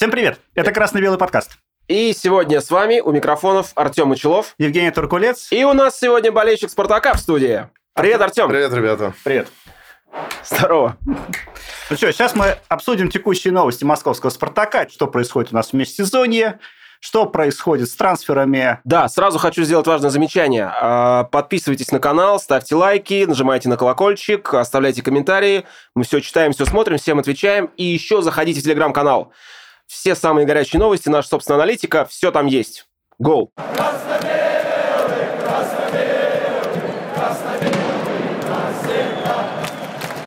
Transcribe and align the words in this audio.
Всем 0.00 0.10
привет! 0.10 0.40
Это 0.54 0.72
«Красно-белый 0.72 1.18
подкаст». 1.18 1.58
И 1.86 2.14
сегодня 2.14 2.62
с 2.62 2.70
вами 2.70 3.00
у 3.00 3.12
микрофонов 3.12 3.72
Артем 3.74 4.08
Мочелов. 4.08 4.54
Евгений 4.56 4.90
Туркулец. 4.90 5.52
И 5.52 5.62
у 5.62 5.74
нас 5.74 6.00
сегодня 6.00 6.32
болельщик 6.32 6.70
«Спартака» 6.70 7.12
в 7.12 7.18
студии. 7.18 7.68
Привет, 7.92 8.18
Артем. 8.22 8.48
Привет, 8.48 8.72
ребята. 8.72 9.12
Привет. 9.24 9.48
Здорово. 10.42 10.96
Ну 11.04 11.96
что, 11.96 12.10
сейчас 12.14 12.34
мы 12.34 12.56
обсудим 12.68 13.10
текущие 13.10 13.52
новости 13.52 13.84
московского 13.84 14.30
«Спартака», 14.30 14.88
что 14.88 15.06
происходит 15.06 15.52
у 15.52 15.56
нас 15.56 15.68
в 15.68 15.72
межсезонье, 15.74 16.60
что 17.00 17.26
происходит 17.26 17.90
с 17.90 17.94
трансферами. 17.94 18.80
Да, 18.84 19.06
сразу 19.06 19.38
хочу 19.38 19.64
сделать 19.64 19.86
важное 19.86 20.08
замечание. 20.08 20.72
А, 20.80 21.24
подписывайтесь 21.24 21.92
на 21.92 21.98
канал, 21.98 22.40
ставьте 22.40 22.74
лайки, 22.74 23.26
нажимайте 23.26 23.68
на 23.68 23.76
колокольчик, 23.76 24.54
оставляйте 24.54 25.02
комментарии. 25.02 25.66
Мы 25.94 26.04
все 26.04 26.20
читаем, 26.20 26.52
все 26.52 26.64
смотрим, 26.64 26.96
всем 26.96 27.18
отвечаем. 27.18 27.66
И 27.76 27.84
еще 27.84 28.22
заходите 28.22 28.60
в 28.60 28.64
телеграм-канал. 28.64 29.34
Все 29.90 30.14
самые 30.14 30.46
горячие 30.46 30.78
новости, 30.78 31.08
наша 31.08 31.30
собственная 31.30 31.62
аналитика, 31.62 32.04
все 32.04 32.30
там 32.30 32.46
есть. 32.46 32.86
Go! 33.20 33.48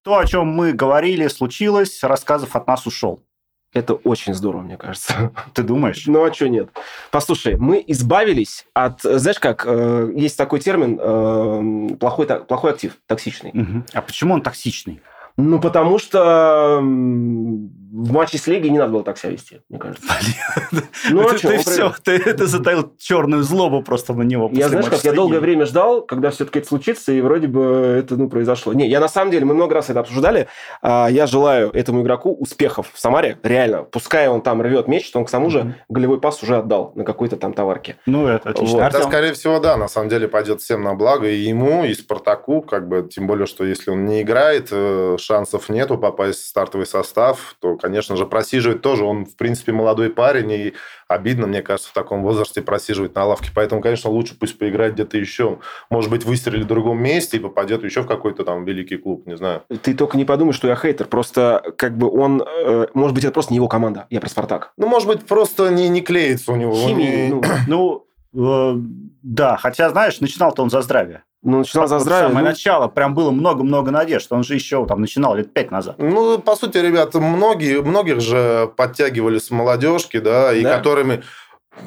То, 0.04 0.18
о 0.18 0.26
чем 0.28 0.48
мы 0.48 0.74
говорили, 0.74 1.30
случилось, 1.30 2.04
рассказов 2.04 2.58
от 2.58 2.68
нас 2.68 2.86
ушел. 2.86 3.24
Это 3.72 3.94
очень 3.94 4.34
здорово, 4.34 4.64
мне 4.64 4.76
кажется. 4.76 5.32
Ты 5.54 5.64
думаешь? 5.64 6.04
Ну, 6.08 6.26
а 6.26 6.34
что 6.34 6.50
нет? 6.50 6.70
Послушай, 7.10 7.56
мы 7.56 7.82
избавились 7.88 8.66
от... 8.74 9.02
Знаешь 9.02 9.40
как, 9.40 9.64
э, 9.66 10.12
есть 10.14 10.38
такой 10.38 10.60
термин 10.60 11.00
э, 11.02 11.96
плохой, 11.96 12.28
плохой 12.28 12.72
актив, 12.72 12.98
токсичный. 13.08 13.52
Угу. 13.52 13.84
А 13.94 14.02
почему 14.02 14.34
он 14.34 14.42
токсичный? 14.42 15.02
Ну, 15.38 15.60
потому 15.60 15.98
что 15.98 16.80
в 16.82 18.12
матче 18.12 18.40
с 18.40 18.48
Лигой 18.48 18.72
не 18.72 18.80
надо 18.80 18.92
было 18.92 19.04
так 19.04 19.20
себя 19.20 19.32
вести, 19.32 19.62
мне 19.70 19.80
кажется. 19.80 20.08
Ну, 21.10 21.28
а 21.28 21.34
ты 21.34 21.58
все, 21.58 21.94
ты 22.02 22.48
затаил 22.48 22.94
черную 22.98 23.44
злобу 23.44 23.84
просто 23.84 24.14
на 24.14 24.24
него. 24.24 24.50
Я, 24.54 24.70
знаешь, 24.70 24.88
как 24.88 25.04
я 25.04 25.12
долгое 25.12 25.40
время 25.40 25.66
ждал, 25.66 26.02
когда 26.02 26.30
все-таки 26.30 26.60
это 26.60 26.68
случится, 26.68 27.12
и 27.12 27.20
вроде 27.22 27.48
бы 27.48 27.62
это, 28.00 28.16
ну, 28.16 28.30
произошло. 28.30 28.74
Не, 28.74 28.88
я 28.88 29.00
на 29.00 29.10
самом 29.10 29.32
деле, 29.32 29.46
мы 29.46 29.54
много 29.54 29.76
раз 29.76 29.90
это 29.90 30.00
обсуждали, 30.00 30.48
а, 30.82 31.08
я 31.10 31.28
желаю 31.28 31.72
этому 31.72 32.02
игроку 32.02 32.34
успехов 32.34 32.90
в 32.94 33.00
Самаре, 33.00 33.38
реально. 33.44 33.84
Пускай 33.84 34.28
он 34.28 34.42
там 34.42 34.62
рвет 34.62 34.88
меч, 34.88 35.12
он 35.14 35.26
к 35.26 35.30
тому 35.30 35.50
же 35.50 35.76
голевой 35.90 36.20
пас 36.20 36.42
уже 36.42 36.58
отдал 36.58 36.94
на 36.96 37.04
какой-то 37.04 37.36
там 37.36 37.54
товарке. 37.54 37.98
Ну, 38.06 38.28
это 38.28 38.50
отлично. 38.50 38.90
Да, 38.92 39.02
скорее 39.02 39.34
всего, 39.34 39.60
да, 39.60 39.78
на 39.78 39.88
самом 39.88 40.10
деле 40.10 40.28
пойдет 40.28 40.62
всем 40.62 40.84
на 40.84 40.96
благо, 40.96 41.28
и 41.28 41.38
ему, 41.38 41.84
и 41.84 41.94
Спартаку, 41.94 42.62
как 42.62 42.88
бы, 42.88 43.08
тем 43.12 43.28
более, 43.28 43.46
что 43.46 43.66
если 43.66 43.92
он 43.92 44.06
не 44.06 44.22
играет, 44.22 44.70
э, 44.72 45.18
шансов 45.24 45.70
нету 45.70 45.98
попасть 45.98 46.42
в 46.42 46.48
стартовый 46.48 46.86
состав, 46.86 47.56
то 47.60 47.78
конечно 47.78 48.16
же, 48.16 48.26
просиживать 48.26 48.82
тоже. 48.82 49.06
Он, 49.06 49.26
в 49.26 49.36
принципе, 49.36 49.72
молодой 49.72 50.10
парень, 50.10 50.52
и 50.52 50.74
обидно, 51.08 51.48
мне 51.48 51.62
кажется, 51.62 51.90
в 51.90 51.94
таком 51.94 52.24
возрасте 52.24 52.62
просиживать 52.62 53.16
на 53.16 53.26
лавке. 53.26 53.50
Поэтому, 53.54 53.82
конечно, 53.82 54.10
лучше 54.10 54.36
пусть 54.40 54.58
поиграет 54.58 54.94
где-то 54.94 55.18
еще. 55.18 55.60
Может 55.90 56.10
быть, 56.10 56.26
выстрелит 56.26 56.66
в 56.66 56.68
другом 56.68 57.02
месте 57.02 57.38
и 57.38 57.40
попадет 57.40 57.84
еще 57.84 58.02
в 58.02 58.08
какой-то 58.08 58.44
там 58.44 58.66
великий 58.66 58.98
клуб, 58.98 59.26
не 59.26 59.38
знаю. 59.38 59.64
Ты 59.82 59.94
только 59.94 60.18
не 60.18 60.26
подумай, 60.26 60.54
что 60.54 60.68
я 60.68 60.76
хейтер. 60.76 61.08
Просто, 61.08 61.64
как 61.78 61.98
бы, 61.98 62.10
он... 62.10 62.42
Э, 62.42 62.88
может 62.94 63.16
быть, 63.16 63.24
это 63.24 63.34
просто 63.34 63.54
не 63.54 63.58
его 63.58 63.68
команда. 63.68 64.08
Я 64.10 64.20
про 64.20 64.30
«Спартак». 64.30 64.74
Ну, 64.78 64.88
может 64.88 65.08
быть, 65.08 65.26
просто 65.26 65.70
не, 65.70 65.90
не 65.90 66.02
клеится 66.02 66.52
у 66.52 66.56
него. 66.56 66.74
Химия, 66.74 67.28
не... 67.28 67.34
ну, 67.34 67.42
ну 67.68 68.74
э, 68.74 68.74
да, 69.22 69.58
хотя, 69.58 69.90
знаешь, 69.90 70.20
начинал-то 70.20 70.64
он 70.64 70.70
за 70.70 70.82
здравие. 70.82 71.24
Ну, 71.44 71.60
начинал 71.60 71.88
за 71.88 72.00
здравие. 72.00 72.30
Самое 72.30 72.46
ну... 72.46 72.52
начало, 72.52 72.88
прям 72.88 73.14
было 73.14 73.32
много-много 73.32 73.92
надежд. 73.92 74.32
Он 74.32 74.44
же 74.44 74.56
еще 74.56 74.86
там 74.86 75.02
начинал 75.02 75.36
лет 75.36 75.54
пять 75.54 75.72
назад. 75.72 75.96
Ну, 75.98 76.40
по 76.40 76.56
сути, 76.56 76.78
ребята, 76.78 77.20
многие, 77.20 77.82
многих 77.82 78.22
же 78.22 78.72
подтягивали 78.78 79.40
с 79.40 79.52
молодежки, 79.52 80.20
да, 80.20 80.54
и 80.54 80.64
да. 80.64 80.78
которыми 80.78 81.24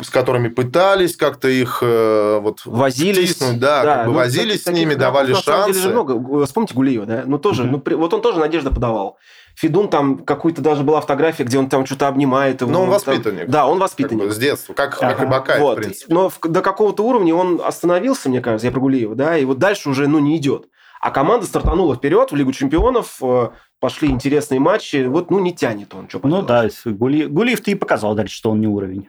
с 0.02 0.10
которыми 0.10 0.48
пытались 0.48 1.16
как-то 1.16 1.48
их 1.48 1.78
э, 1.80 2.38
вот 2.42 2.62
возились, 2.64 3.36
втиснуть, 3.36 3.60
да, 3.60 3.84
да 3.84 3.94
как 3.94 4.06
бы 4.06 4.12
ну, 4.12 4.18
возились 4.18 4.64
с 4.64 4.66
ними, 4.66 4.94
давали 4.94 5.32
шансы. 5.32 5.44
Самом 5.44 5.72
деле 5.72 5.80
же 5.80 5.88
много. 5.90 6.44
Вспомните 6.44 6.74
Гулиева, 6.74 7.06
да? 7.06 7.22
Ну 7.24 7.38
тоже, 7.38 7.62
mm-hmm. 7.62 7.82
ну 7.86 7.96
вот 7.98 8.12
он 8.12 8.20
тоже 8.20 8.40
надежда 8.40 8.72
подавал. 8.72 9.16
Фидун 9.56 9.88
там 9.88 10.18
какую-то 10.18 10.60
даже 10.60 10.82
была 10.82 11.00
фотография, 11.00 11.44
где 11.44 11.58
он 11.58 11.70
там 11.70 11.86
что-то 11.86 12.08
обнимает 12.08 12.60
его. 12.60 12.70
Но 12.70 12.82
он 12.82 12.90
воспитанник. 12.90 13.42
Там... 13.42 13.50
Да, 13.50 13.66
он 13.66 13.78
воспитанник. 13.78 14.20
Как 14.20 14.28
бы 14.28 14.34
с 14.34 14.38
детства, 14.38 14.74
как, 14.74 15.02
ага. 15.02 15.40
как 15.40 15.58
и 15.58 15.60
вот. 15.62 15.78
в 15.78 15.80
принципе. 15.80 16.12
Но 16.12 16.28
в, 16.28 16.38
до 16.40 16.60
какого-то 16.60 17.02
уровня 17.02 17.34
он 17.34 17.62
остановился, 17.64 18.28
мне 18.28 18.42
кажется, 18.42 18.66
я 18.66 18.72
про 18.72 18.80
Гулиева, 18.80 19.14
да, 19.14 19.38
и 19.38 19.46
вот 19.46 19.58
дальше 19.58 19.88
уже, 19.88 20.08
ну, 20.08 20.18
не 20.18 20.36
идет. 20.36 20.68
А 21.00 21.10
команда 21.10 21.46
стартанула 21.46 21.96
вперед 21.96 22.32
в 22.32 22.36
Лигу 22.36 22.52
чемпионов, 22.52 23.16
э, 23.22 23.48
пошли 23.80 24.10
интересные 24.10 24.60
матчи, 24.60 25.06
вот, 25.06 25.30
ну, 25.30 25.38
не 25.38 25.54
тянет 25.54 25.94
он. 25.94 26.06
Что 26.10 26.20
ну 26.22 26.42
да, 26.42 26.68
Гули... 26.84 27.24
Гулиев-то 27.24 27.70
и 27.70 27.74
показал 27.74 28.14
дальше, 28.14 28.34
что 28.34 28.50
он 28.50 28.60
не 28.60 28.66
уровень. 28.66 29.08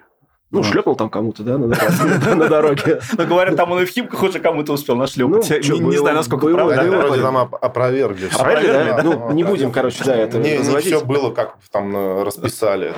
Ну, 0.49 0.61
вот. 0.61 0.71
шлепнул 0.71 0.95
там 0.95 1.09
кому-то, 1.09 1.43
да, 1.43 1.57
на 2.35 2.47
дороге. 2.47 3.01
Ну, 3.17 3.25
говорят, 3.25 3.57
там 3.57 3.71
он 3.71 3.81
и 3.81 3.85
в 3.85 3.89
Химках 3.89 4.23
уже 4.23 4.39
кому-то 4.39 4.73
успел 4.73 4.95
нашлепать. 4.95 5.49
Ну, 5.67 5.89
не 5.89 5.97
знаю, 5.97 6.15
насколько 6.15 6.47
правда. 6.47 6.83
Вроде 6.83 7.21
нам 7.21 7.37
опровергли. 7.37 8.29
Опровергли, 8.33 8.93
да? 8.95 9.03
Ну, 9.03 9.31
не 9.33 9.43
будем, 9.43 9.71
короче, 9.71 10.03
да, 10.03 10.15
это 10.15 10.39
Не 10.39 10.57
все 10.79 11.03
было, 11.03 11.31
как 11.31 11.55
там 11.71 11.95
э, 11.95 12.23
расписали. 12.23 12.93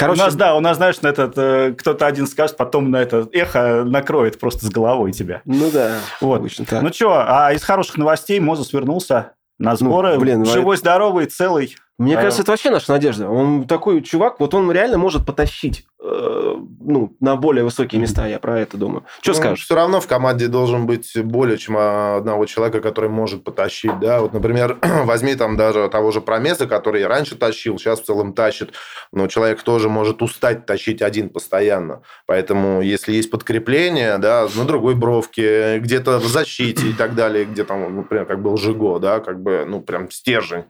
Короче, 0.00 0.22
у 0.22 0.24
нас, 0.24 0.34
да, 0.34 0.56
у 0.56 0.60
нас, 0.60 0.78
знаешь, 0.78 1.00
на 1.02 1.08
этот 1.08 1.36
э, 1.36 1.74
кто-то 1.76 2.06
один 2.06 2.26
скажет, 2.26 2.56
потом 2.56 2.90
на 2.90 3.02
это 3.02 3.28
эхо 3.32 3.84
накроет 3.84 4.40
просто 4.40 4.64
с 4.64 4.70
головой 4.70 5.12
тебя. 5.12 5.42
Ну 5.44 5.70
да. 5.70 5.98
Вот. 6.22 6.38
Обычно 6.38 6.64
так. 6.64 6.82
Ну 6.82 6.90
что, 6.90 7.22
а 7.26 7.52
из 7.52 7.62
хороших 7.62 7.98
новостей 7.98 8.40
Мозес 8.40 8.72
вернулся 8.72 9.32
на 9.58 9.76
сборы. 9.76 10.14
Ну, 10.14 10.20
блин, 10.20 10.44
живой, 10.46 10.78
здоровый, 10.78 11.26
целый. 11.26 11.76
Мне 12.00 12.16
а... 12.16 12.22
кажется, 12.22 12.40
это 12.40 12.52
вообще 12.52 12.70
наша 12.70 12.90
надежда. 12.92 13.28
Он 13.28 13.66
такой 13.66 14.00
чувак, 14.00 14.40
вот 14.40 14.54
он 14.54 14.72
реально 14.72 14.96
может 14.96 15.26
потащить 15.26 15.84
э, 16.02 16.54
ну, 16.80 17.14
на 17.20 17.36
более 17.36 17.62
высокие 17.62 18.00
места, 18.00 18.26
я 18.26 18.38
про 18.38 18.58
это 18.58 18.78
думаю. 18.78 19.04
Что 19.20 19.32
ну, 19.32 19.36
скажешь? 19.36 19.64
Все 19.66 19.74
равно 19.74 20.00
в 20.00 20.06
команде 20.06 20.48
должен 20.48 20.86
быть 20.86 21.12
более 21.22 21.58
чем 21.58 21.76
одного 21.76 22.46
человека, 22.46 22.80
который 22.80 23.10
может 23.10 23.44
потащить. 23.44 23.98
Да? 24.00 24.22
Вот, 24.22 24.32
например, 24.32 24.78
возьми 25.04 25.34
там 25.34 25.58
даже 25.58 25.90
того 25.90 26.10
же 26.10 26.22
Промеса, 26.22 26.66
который 26.66 27.06
раньше 27.06 27.36
тащил, 27.36 27.78
сейчас 27.78 28.00
в 28.00 28.06
целом 28.06 28.32
тащит, 28.32 28.72
но 29.12 29.26
человек 29.26 29.62
тоже 29.62 29.90
может 29.90 30.22
устать 30.22 30.64
тащить 30.64 31.02
один 31.02 31.28
постоянно. 31.28 32.00
Поэтому, 32.24 32.80
если 32.80 33.12
есть 33.12 33.30
подкрепление, 33.30 34.16
да, 34.16 34.48
на 34.56 34.64
другой 34.64 34.94
бровке, 34.94 35.78
где-то 35.80 36.18
в 36.18 36.24
защите 36.24 36.88
и 36.88 36.92
так 36.94 37.14
далее, 37.14 37.44
где 37.44 37.62
там, 37.62 37.94
например, 37.94 38.24
как 38.24 38.40
был 38.40 38.56
Жиго, 38.56 38.98
да, 38.98 39.20
как 39.20 39.42
бы, 39.42 39.66
ну, 39.68 39.82
прям 39.82 40.10
стержень, 40.10 40.64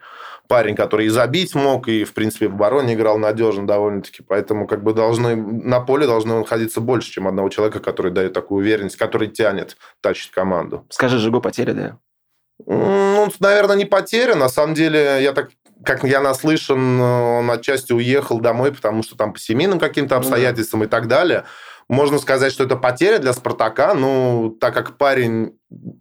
парень, 0.51 0.75
который 0.75 1.07
и 1.07 1.11
забить 1.11 1.55
мог, 1.55 1.87
и, 1.87 2.03
в 2.03 2.13
принципе, 2.13 2.49
в 2.49 2.55
обороне 2.55 2.95
играл 2.95 3.19
надежно 3.19 3.69
довольно-таки. 3.69 4.25
Поэтому 4.27 4.67
как 4.67 4.83
бы 4.83 4.93
должны, 4.93 5.37
на 5.37 5.79
поле 5.79 6.09
должно 6.09 6.41
находиться 6.41 6.81
больше, 6.81 7.13
чем 7.13 7.29
одного 7.29 7.49
человека, 7.51 7.79
который 7.79 8.11
дает 8.11 8.33
такую 8.33 8.59
уверенность, 8.59 8.97
который 8.97 9.29
тянет, 9.29 9.77
тащит 10.01 10.33
команду. 10.33 10.85
Скажи, 10.91 11.19
Жигу 11.19 11.41
потеря, 11.41 11.73
да? 11.73 11.99
Ну, 12.67 13.29
наверное, 13.39 13.77
не 13.77 13.85
потеря. 13.85 14.35
На 14.35 14.49
самом 14.49 14.75
деле, 14.75 15.23
я 15.23 15.33
так 15.33 15.51
как 15.85 16.05
я 16.05 16.21
наслышан, 16.21 17.01
он 17.01 17.51
отчасти 17.51 17.93
уехал 17.93 18.41
домой, 18.41 18.73
потому 18.73 19.03
что 19.03 19.17
там 19.17 19.33
по 19.33 19.39
семейным 19.39 19.79
каким-то 19.79 20.17
ну 20.17 20.21
обстоятельствам 20.21 20.83
mm-hmm. 20.83 20.87
и 20.87 20.89
так 20.89 21.07
далее. 21.09 21.45
Можно 21.89 22.19
сказать, 22.19 22.53
что 22.53 22.65
это 22.65 22.77
потеря 22.77 23.19
для 23.19 23.33
Спартака, 23.33 23.95
ну, 23.95 24.57
так 24.61 24.75
как 24.75 24.97
парень 24.97 25.59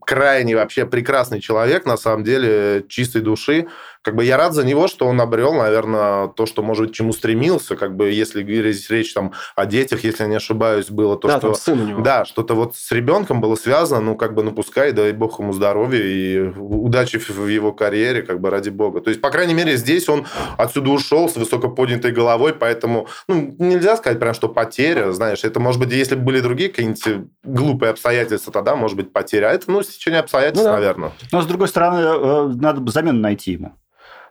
крайне 0.09 0.55
вообще 0.55 0.87
прекрасный 0.87 1.39
человек, 1.39 1.85
на 1.85 1.95
самом 1.95 2.23
деле, 2.23 2.83
чистой 2.89 3.21
души. 3.21 3.67
Как 4.01 4.15
бы 4.15 4.23
я 4.23 4.37
рад 4.37 4.53
за 4.53 4.65
него, 4.65 4.87
что 4.87 5.05
он 5.05 5.21
обрел, 5.21 5.53
наверное, 5.53 6.29
то, 6.29 6.47
что, 6.47 6.63
может 6.63 6.87
быть, 6.87 6.95
чему 6.95 7.13
стремился. 7.13 7.75
Как 7.75 7.95
бы 7.95 8.09
если 8.09 8.41
здесь 8.41 8.89
речь 8.89 9.13
там 9.13 9.33
о 9.55 9.67
детях, 9.67 10.03
если 10.03 10.23
я 10.23 10.29
не 10.29 10.37
ошибаюсь, 10.37 10.89
было 10.89 11.15
то, 11.15 11.27
да, 11.27 11.37
что... 11.37 11.53
сын 11.53 11.79
у 11.79 11.85
него. 11.85 12.01
Да, 12.01 12.25
что-то 12.25 12.55
вот 12.55 12.75
с 12.75 12.91
ребенком 12.91 13.39
было 13.39 13.55
связано, 13.55 14.01
ну, 14.01 14.15
как 14.15 14.33
бы, 14.33 14.41
ну, 14.41 14.51
пускай, 14.51 14.93
дай 14.93 15.11
бог 15.11 15.39
ему 15.39 15.53
здоровья 15.53 16.01
и 16.01 16.39
удачи 16.57 17.19
в 17.19 17.47
его 17.47 17.71
карьере, 17.71 18.23
как 18.23 18.39
бы, 18.39 18.49
ради 18.49 18.69
бога. 18.69 19.01
То 19.01 19.11
есть, 19.11 19.21
по 19.21 19.29
крайней 19.29 19.53
мере, 19.53 19.77
здесь 19.77 20.09
он 20.09 20.25
отсюда 20.57 20.89
ушел 20.89 21.29
с 21.29 21.35
высоко 21.35 21.69
поднятой 21.69 22.11
головой, 22.11 22.53
поэтому, 22.53 23.07
ну, 23.27 23.53
нельзя 23.59 23.95
сказать 23.97 24.17
прям, 24.19 24.33
что 24.33 24.49
потеря, 24.49 25.11
знаешь, 25.11 25.43
это, 25.43 25.59
может 25.59 25.79
быть, 25.79 25.91
если 25.91 26.15
бы 26.15 26.23
были 26.23 26.39
другие 26.39 26.69
какие-нибудь 26.69 27.27
глупые 27.43 27.91
обстоятельства, 27.91 28.51
тогда, 28.51 28.75
может 28.75 28.97
быть, 28.97 29.13
потеря. 29.13 29.49
А 29.49 29.53
это, 29.53 29.69
ну, 29.69 29.83
стечение 29.99 30.21
обстоятельств, 30.21 30.63
ну, 30.65 30.71
да. 30.71 30.77
наверное. 30.77 31.11
Но, 31.33 31.41
с 31.41 31.45
другой 31.45 31.67
стороны, 31.67 31.99
э, 31.99 32.47
надо 32.55 32.79
бы 32.79 32.89
замену 32.89 33.19
найти 33.19 33.51
ему. 33.51 33.73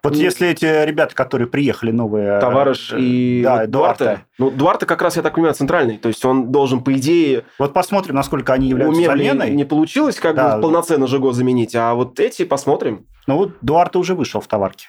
Вот 0.02 0.14
ну, 0.14 0.20
если 0.20 0.48
эти 0.48 0.84
ребята, 0.84 1.14
которые 1.14 1.48
приехали, 1.48 1.90
новые... 1.90 2.40
Товарищ 2.40 2.92
э, 2.92 2.98
и 2.98 3.42
да, 3.42 3.66
Дуарте. 3.66 4.04
Дуарте. 4.04 4.24
Ну, 4.38 4.50
Дуарте 4.50 4.86
как 4.86 5.02
раз, 5.02 5.16
я 5.16 5.22
так 5.22 5.34
понимаю, 5.34 5.54
центральный. 5.54 5.98
То 5.98 6.08
есть 6.08 6.24
он 6.24 6.50
должен, 6.50 6.82
по 6.82 6.92
идее... 6.94 7.44
Вот 7.58 7.74
посмотрим, 7.74 8.14
насколько 8.14 8.54
они 8.54 8.68
являются 8.68 9.02
заменой. 9.02 9.50
Не 9.50 9.64
получилось 9.64 10.16
как 10.16 10.36
да. 10.36 10.56
бы 10.56 10.62
полноценно 10.62 11.06
Жиго 11.06 11.32
заменить, 11.32 11.74
а 11.74 11.94
вот 11.94 12.18
эти 12.20 12.44
посмотрим. 12.44 13.06
Ну 13.26 13.36
вот 13.36 13.50
Дуарте 13.60 13.98
уже 13.98 14.14
вышел 14.14 14.40
в 14.40 14.46
товарке. 14.46 14.86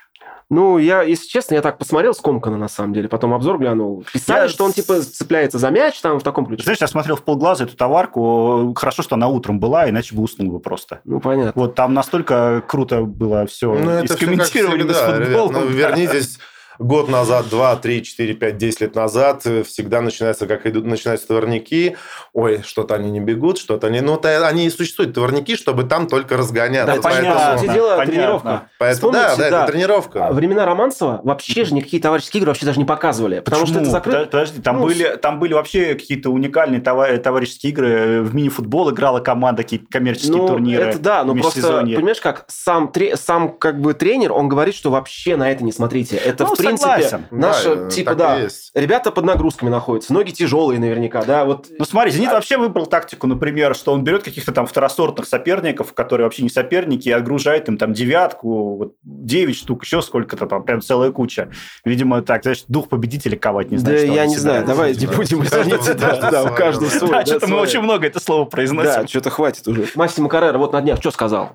Ну, 0.50 0.80
я, 0.80 1.04
если 1.04 1.28
честно, 1.28 1.54
я 1.54 1.62
так 1.62 1.78
посмотрел 1.78 2.14
скомканно, 2.14 2.58
на 2.58 2.68
самом 2.68 2.94
деле. 2.94 3.08
Потом 3.08 3.34
обзор 3.34 3.60
глянул. 3.60 4.04
Писали, 4.12 4.44
я... 4.44 4.50
что 4.50 4.66
он, 4.66 4.74
типа, 4.74 5.02
цепляется 5.02 5.60
за 5.60 5.70
мяч 5.70 6.00
там 6.02 6.20
в 6.20 6.24
таком 6.24 6.48
ключе. 6.48 6.64
Знаешь, 6.64 6.82
я 6.82 6.88
смотрел 6.88 7.16
в 7.16 7.24
полглаза 7.24 7.66
эту 7.66 7.76
товарку. 7.76 8.74
Хорошо, 8.76 9.04
что 9.04 9.16
она 9.16 9.28
утром 9.28 9.60
была, 9.60 9.88
иначе 9.90 10.16
бы 10.16 10.24
уснул 10.24 10.52
бы 10.52 10.60
просто. 10.60 11.02
Ну, 11.06 11.20
понятно. 11.20 11.54
Вот 11.56 11.76
там 11.76 11.94
настолько 11.94 12.64
круто 12.68 13.02
было 13.02 13.46
все. 13.46 13.74
Ну, 13.74 13.92
это 13.92 14.16
все 14.16 14.26
как 14.26 14.46
всегда, 14.46 15.18
ребят, 15.18 15.52
ну, 15.52 15.68
вернитесь 15.68 16.40
год 16.80 17.10
назад, 17.10 17.50
2, 17.50 17.76
3, 17.76 18.04
4, 18.04 18.34
5, 18.34 18.58
10 18.58 18.82
лет 18.82 18.96
назад 18.96 19.42
э, 19.46 19.64
всегда 19.64 20.02
начинается, 20.02 20.48
как 20.48 20.66
идут, 20.66 20.86
начинаются 20.86 21.28
товарники. 21.28 21.98
Ой, 22.34 22.62
что-то 22.66 22.96
они 22.96 23.12
не 23.12 23.20
бегут, 23.20 23.58
что-то 23.58 23.88
они... 23.88 24.00
Ну, 24.02 24.18
то, 24.18 24.48
они 24.48 24.66
и 24.66 24.70
существуют, 24.70 25.14
товарники, 25.14 25.56
чтобы 25.56 25.84
там 25.84 26.08
только 26.08 26.38
разгоняться. 26.38 26.96
Да, 26.96 27.02
понятно. 27.02 27.34
понятно. 27.34 27.74
Дела, 27.74 27.90
понятно. 27.98 28.06
тренировка. 28.14 28.70
Поэтому, 28.80 29.12
да, 29.12 29.36
да, 29.36 29.48
это 29.48 29.72
тренировка. 29.72 30.28
А 30.28 30.32
Времена 30.34 30.66
Романцева 30.66 31.20
вообще 31.24 31.66
же 31.66 31.74
никакие 31.74 32.02
товарищеские 32.02 32.40
игры 32.40 32.52
вообще 32.52 32.66
даже 32.66 32.80
не 32.80 32.86
показывали. 32.86 33.42
Потому 33.42 33.66
что 33.66 33.76
это 33.76 33.80
Почему? 33.82 33.92
закрыто. 33.92 34.18
Подо- 34.20 34.26
Подожди, 34.40 34.62
там, 34.62 34.78
Ну, 34.80 34.86
были, 34.86 35.16
там 35.22 35.40
были 35.40 35.54
вообще 35.54 35.96
какие-то 35.96 36.30
уникальные 36.30 36.80
товар- 36.82 37.18
товарищеские 37.18 37.72
игры. 37.74 38.22
В 38.22 38.34
мини-футбол 38.34 38.92
играла 38.92 39.20
команда, 39.20 39.64
какие-то 39.64 39.86
коммерческие 39.92 40.38
Ну, 40.38 40.48
турниры. 40.48 40.84
это 40.86 41.00
да, 41.00 41.24
но 41.26 41.34
в 41.34 41.42
просто, 41.42 41.82
понимаешь, 41.82 42.22
как 42.22 42.46
сам, 42.48 42.92
сам 43.16 43.50
как 43.58 43.82
бы 43.82 43.94
тренер, 43.94 44.32
он 44.32 44.48
говорит, 44.48 44.76
что 44.76 44.90
вообще 44.92 45.36
на 45.36 45.52
это 45.52 45.64
не 45.64 45.72
смотрите. 45.74 46.16
Это, 46.16 46.46
Ну, 46.46 46.54
в 46.54 46.58
принципе, 46.58 46.69
согласен. 46.78 47.26
наша, 47.32 47.76
Да, 47.76 47.90
типа, 47.90 48.12
так 48.12 48.16
и 48.16 48.20
да, 48.20 48.36
есть. 48.44 48.72
ребята 48.74 49.12
под 49.12 49.26
нагрузками 49.26 49.70
находятся, 49.70 50.14
ноги 50.14 50.32
тяжелые 50.32 50.80
наверняка, 50.80 51.24
да, 51.24 51.46
вот... 51.46 51.68
Ну 51.78 51.86
смотри, 51.86 52.12
Зенит 52.12 52.32
вообще 52.32 52.58
выбрал 52.58 52.86
тактику, 52.86 53.28
например, 53.28 53.76
что 53.76 53.94
он 53.94 54.04
берет 54.04 54.24
каких-то 54.24 54.52
там 54.52 54.68
второсортных 54.68 55.28
соперников, 55.28 55.94
которые 55.94 56.26
вообще 56.26 56.44
не 56.44 56.50
соперники, 56.50 57.10
и 57.10 57.12
отгружает 57.12 57.68
им 57.70 57.78
там 57.78 57.94
девятку, 57.94 58.76
вот, 58.76 58.94
девять 59.04 59.56
штук, 59.58 59.84
еще 59.84 60.02
сколько-то 60.02 60.46
там, 60.46 60.64
прям 60.64 60.82
целая 60.82 61.12
куча. 61.12 61.50
Видимо, 61.86 62.22
так, 62.22 62.44
значит, 62.44 62.66
дух 62.68 62.90
победителя 62.90 63.38
ковать 63.38 63.72
не 63.72 63.78
да, 63.78 63.82
знаю. 63.82 63.98
что 64.00 64.08
я 64.08 64.26
не 64.26 64.38
знаю, 64.38 64.66
давай 64.66 64.96
не 64.96 65.08
Да. 65.08 65.14
будем 65.14 65.40
У 65.40 65.42
каждого- 65.44 65.62
извините, 65.64 65.94
да, 65.96 66.32
да, 66.32 66.44
у 66.44 66.56
каждого 66.56 66.90
да. 66.92 66.98
свой. 66.98 67.10
Да, 67.12 67.20
да, 67.20 67.26
что-то 67.26 67.48
мы 67.48 67.58
очень 67.60 67.82
много 67.82 68.08
это 68.08 68.20
слово 68.20 68.46
произносим. 68.46 69.02
Да, 69.02 69.08
что-то 69.08 69.30
хватит 69.30 69.68
уже. 69.68 69.88
Массимо 69.96 70.30
Каррера 70.30 70.58
вот 70.58 70.74
на 70.74 70.82
днях 70.82 71.00
что 71.00 71.12
сказал? 71.12 71.54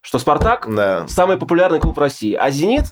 Что 0.00 0.18
«Спартак» 0.18 0.66
Да. 0.74 1.06
самый 1.08 1.38
популярный 1.38 1.80
клуб 1.80 1.96
России, 1.98 2.34
а 2.34 2.50
«Зенит», 2.50 2.84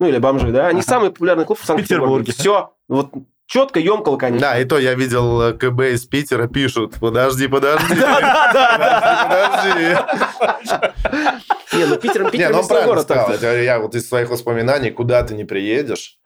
ну 0.00 0.06
или 0.08 0.18
«Бомжи», 0.18 0.50
да, 0.52 0.68
они 0.68 0.80
Ага. 0.80 0.88
самый 0.88 1.10
популярный 1.10 1.44
клуб 1.44 1.58
в 1.60 1.64
Санкт-Петербурге. 1.64 2.32
Петербурге. 2.32 2.32
Все, 2.32 2.72
вот 2.88 3.10
четко, 3.46 3.80
емко, 3.80 4.10
лаконично. 4.10 4.48
Да, 4.48 4.58
и 4.60 4.64
то 4.64 4.78
я 4.78 4.94
видел 4.94 5.40
э, 5.42 5.52
КБ 5.54 5.80
из 5.94 6.04
Питера 6.06 6.46
пишут, 6.48 6.96
подожди, 7.00 7.48
подожди, 7.48 7.94
Да-да-да. 8.00 9.56
подожди. 10.62 10.76
Не, 11.76 11.84
ну 11.86 11.96
Питер, 11.96 12.24
Не, 12.24 12.30
Питер 12.30 12.50
ну 12.50 12.56
он 12.58 12.62
весной 12.62 12.68
правильно 12.68 12.86
город 12.94 13.04
сказал. 13.04 13.54
Я 13.56 13.78
вот 13.78 13.94
из 13.94 14.08
своих 14.08 14.30
воспоминаний, 14.30 14.90
куда 14.90 15.22
ты 15.22 15.34
не 15.34 15.44
приедешь, 15.44 16.17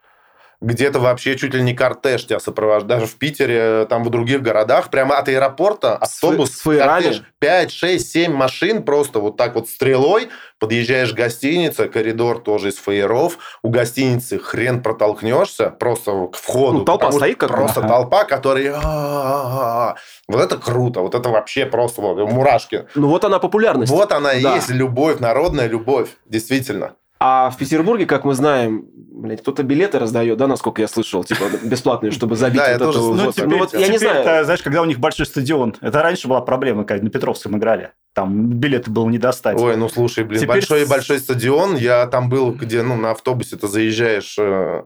где-то 0.62 1.00
вообще 1.00 1.36
чуть 1.36 1.52
ли 1.54 1.62
не 1.62 1.74
кортеж 1.74 2.24
тебя 2.26 2.40
сопровождает. 2.40 3.00
Даже 3.00 3.06
в 3.06 3.16
Питере, 3.16 3.84
там 3.86 4.04
в 4.04 4.10
других 4.10 4.42
городах, 4.42 4.90
прямо 4.90 5.18
от 5.18 5.28
аэропорта 5.28 5.96
автобус, 5.96 6.52
с 6.52 6.62
кортеж, 6.62 7.22
5, 7.40 7.70
6, 7.72 8.10
7 8.12 8.32
машин 8.32 8.82
просто 8.84 9.18
вот 9.18 9.36
так 9.36 9.54
вот 9.56 9.68
стрелой. 9.68 10.28
Подъезжаешь 10.58 11.10
в 11.10 11.16
гостиницу, 11.16 11.88
коридор 11.90 12.38
тоже 12.38 12.68
из 12.68 12.76
фаеров. 12.76 13.38
У 13.62 13.70
гостиницы 13.70 14.38
хрен 14.38 14.80
протолкнешься 14.80 15.70
просто 15.70 16.28
к 16.28 16.36
входу. 16.36 16.78
Ну, 16.78 16.84
толпа 16.84 17.10
стоит 17.10 17.36
как. 17.36 17.50
Просто 17.50 17.80
Ага. 17.80 17.88
толпа, 17.88 18.24
которая... 18.24 18.74
«А-а-а-а». 18.76 19.96
Вот 20.28 20.40
это 20.40 20.56
круто, 20.58 21.00
вот 21.00 21.16
это 21.16 21.28
вообще 21.28 21.66
просто 21.66 22.00
вот, 22.00 22.18
мурашки. 22.30 22.86
Ну 22.94 23.08
вот 23.08 23.24
она 23.24 23.40
популярность. 23.40 23.90
Вот 23.90 24.12
она 24.12 24.34
и 24.34 24.42
Да. 24.42 24.54
есть 24.54 24.70
любовь, 24.70 25.18
народная 25.18 25.66
любовь, 25.66 26.10
действительно. 26.26 26.94
А 27.24 27.50
в 27.50 27.56
Петербурге, 27.56 28.04
как 28.04 28.24
мы 28.24 28.34
знаем, 28.34 28.84
блядь, 28.94 29.42
кто-то 29.42 29.62
билеты 29.62 30.00
раздает, 30.00 30.36
да, 30.38 30.48
насколько 30.48 30.82
я 30.82 30.88
слышал, 30.88 31.22
типа 31.22 31.44
бесплатные, 31.62 32.10
чтобы 32.10 32.34
забить 32.34 32.58
Да, 32.58 32.72
вот 32.72 32.78
тоже 32.80 32.98
эту. 32.98 33.14
Ну, 33.14 33.24
вот- 33.26 33.34
теперь, 33.36 33.48
ну, 33.48 33.58
вот 33.58 33.74
я 33.74 33.86
не 33.86 33.98
знаю. 33.98 34.44
знаешь, 34.44 34.60
когда 34.60 34.82
у 34.82 34.86
них 34.86 34.98
большой 34.98 35.26
стадион, 35.26 35.76
это 35.80 36.02
раньше 36.02 36.26
была 36.26 36.40
проблема, 36.40 36.82
когда 36.82 37.04
на 37.04 37.10
Петровском 37.10 37.56
играли. 37.56 37.92
Там 38.12 38.48
билеты 38.48 38.90
было 38.90 39.08
не 39.08 39.18
достать. 39.18 39.56
Ой, 39.56 39.76
ну 39.76 39.88
слушай, 39.88 40.24
блин, 40.24 40.40
Теперь 40.40 40.48
большой 40.56 40.84
большой 40.84 41.20
стадион. 41.20 41.76
Я 41.76 42.08
там 42.08 42.28
был, 42.28 42.50
где, 42.50 42.82
ну, 42.82 42.96
на 42.96 43.12
автобусе 43.12 43.56
ты 43.56 43.68
заезжаешь 43.68 44.34
э, 44.40 44.82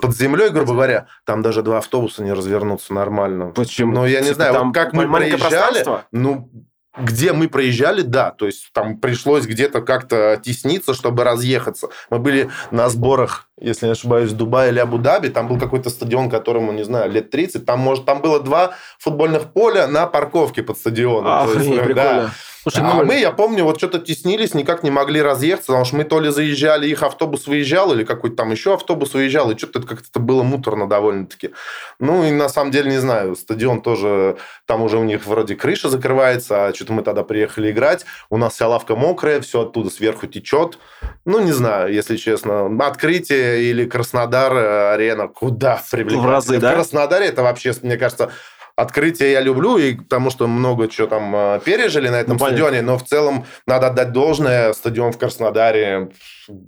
под 0.00 0.16
землей, 0.16 0.50
грубо 0.50 0.74
говоря, 0.74 1.08
там 1.26 1.42
даже 1.42 1.62
два 1.62 1.78
автобуса 1.78 2.22
не 2.22 2.32
развернуться 2.32 2.94
нормально. 2.94 3.46
Почему? 3.46 3.92
Ну, 3.92 4.06
я 4.06 4.20
не 4.20 4.26
Типа 4.26 4.36
знаю, 4.36 4.52
там 4.52 4.66
вот 4.68 4.74
как 4.74 4.92
мы 4.92 5.10
проезжали, 5.10 5.84
ну, 6.12 6.48
где 6.96 7.32
мы 7.32 7.48
проезжали, 7.48 8.02
да, 8.02 8.30
то 8.30 8.46
есть 8.46 8.70
там 8.72 8.98
пришлось 8.98 9.46
где-то 9.46 9.80
как-то 9.80 10.40
тесниться, 10.42 10.94
чтобы 10.94 11.24
разъехаться. 11.24 11.88
Мы 12.10 12.18
были 12.18 12.50
на 12.70 12.88
сборах, 12.88 13.48
если 13.60 13.86
не 13.86 13.92
ошибаюсь, 13.92 14.30
в 14.30 14.36
Дубае 14.36 14.70
или 14.70 14.78
Абу-Даби, 14.78 15.28
там 15.28 15.48
был 15.48 15.58
какой-то 15.58 15.90
стадион, 15.90 16.30
которому, 16.30 16.72
не 16.72 16.84
знаю, 16.84 17.10
лет 17.10 17.30
30, 17.30 17.64
там, 17.64 17.80
может, 17.80 18.04
там 18.04 18.20
было 18.20 18.40
два 18.40 18.74
футбольных 18.98 19.52
поля 19.52 19.86
на 19.86 20.06
парковке 20.06 20.62
под 20.62 20.78
стадионом. 20.78 21.46
То 21.46 21.54
есть, 21.54 21.66
Охренеть, 21.66 21.80
э, 21.80 21.84
прикольно. 21.84 22.22
да. 22.22 22.30
Слушай, 22.64 22.82
а 22.82 22.94
ну, 22.94 23.04
мы, 23.04 23.18
я 23.18 23.30
помню, 23.30 23.62
вот 23.62 23.76
что-то 23.76 23.98
теснились, 23.98 24.54
никак 24.54 24.82
не 24.82 24.90
могли 24.90 25.20
разъехаться, 25.20 25.66
потому 25.66 25.84
что 25.84 25.96
мы 25.96 26.04
то 26.04 26.18
ли 26.18 26.30
заезжали, 26.30 26.88
их 26.88 27.02
автобус 27.02 27.46
выезжал, 27.46 27.92
или 27.92 28.04
какой-то 28.04 28.36
там 28.36 28.52
еще 28.52 28.72
автобус 28.72 29.12
выезжал, 29.12 29.50
и 29.50 29.58
что-то 29.58 29.82
как-то 29.82 30.18
было 30.18 30.42
муторно 30.42 30.88
довольно-таки. 30.88 31.50
Ну, 31.98 32.24
и 32.24 32.30
на 32.30 32.48
самом 32.48 32.70
деле, 32.70 32.90
не 32.90 32.96
знаю, 32.96 33.36
стадион 33.36 33.82
тоже, 33.82 34.38
там 34.64 34.80
уже 34.80 34.96
у 34.96 35.04
них 35.04 35.26
вроде 35.26 35.56
крыша 35.56 35.90
закрывается, 35.90 36.66
а 36.66 36.74
что-то 36.74 36.94
мы 36.94 37.02
тогда 37.02 37.22
приехали 37.22 37.70
играть, 37.70 38.06
у 38.30 38.38
нас 38.38 38.54
вся 38.54 38.66
лавка 38.66 38.96
мокрая, 38.96 39.42
все 39.42 39.60
оттуда 39.60 39.90
сверху 39.90 40.26
течет. 40.26 40.78
Ну, 41.26 41.40
не 41.40 41.52
знаю, 41.52 41.92
если 41.92 42.16
честно. 42.16 42.66
Открытие 42.86 43.64
или 43.64 43.84
Краснодар, 43.84 44.54
э, 44.54 44.92
арена, 44.94 45.28
куда 45.28 45.82
привлекать? 45.90 46.22
В 46.24 46.26
разы, 46.26 46.56
В 46.56 46.60
да? 46.60 46.72
Краснодаре 46.72 47.26
это 47.26 47.42
вообще, 47.42 47.74
мне 47.82 47.98
кажется, 47.98 48.32
Открытие 48.76 49.30
я 49.30 49.40
люблю, 49.40 49.78
и 49.78 49.94
потому 49.94 50.30
что 50.30 50.48
много 50.48 50.88
чего 50.88 51.06
там 51.06 51.34
э, 51.34 51.60
пережили 51.64 52.08
на 52.08 52.16
этом 52.16 52.32
Ну, 52.32 52.38
понятно. 52.40 52.56
стадионе, 52.58 52.82
но 52.82 52.98
в 52.98 53.04
целом 53.04 53.46
надо 53.68 53.86
отдать 53.86 54.10
должное, 54.10 54.72
стадион 54.72 55.12
в 55.12 55.18
Краснодаре 55.18 56.10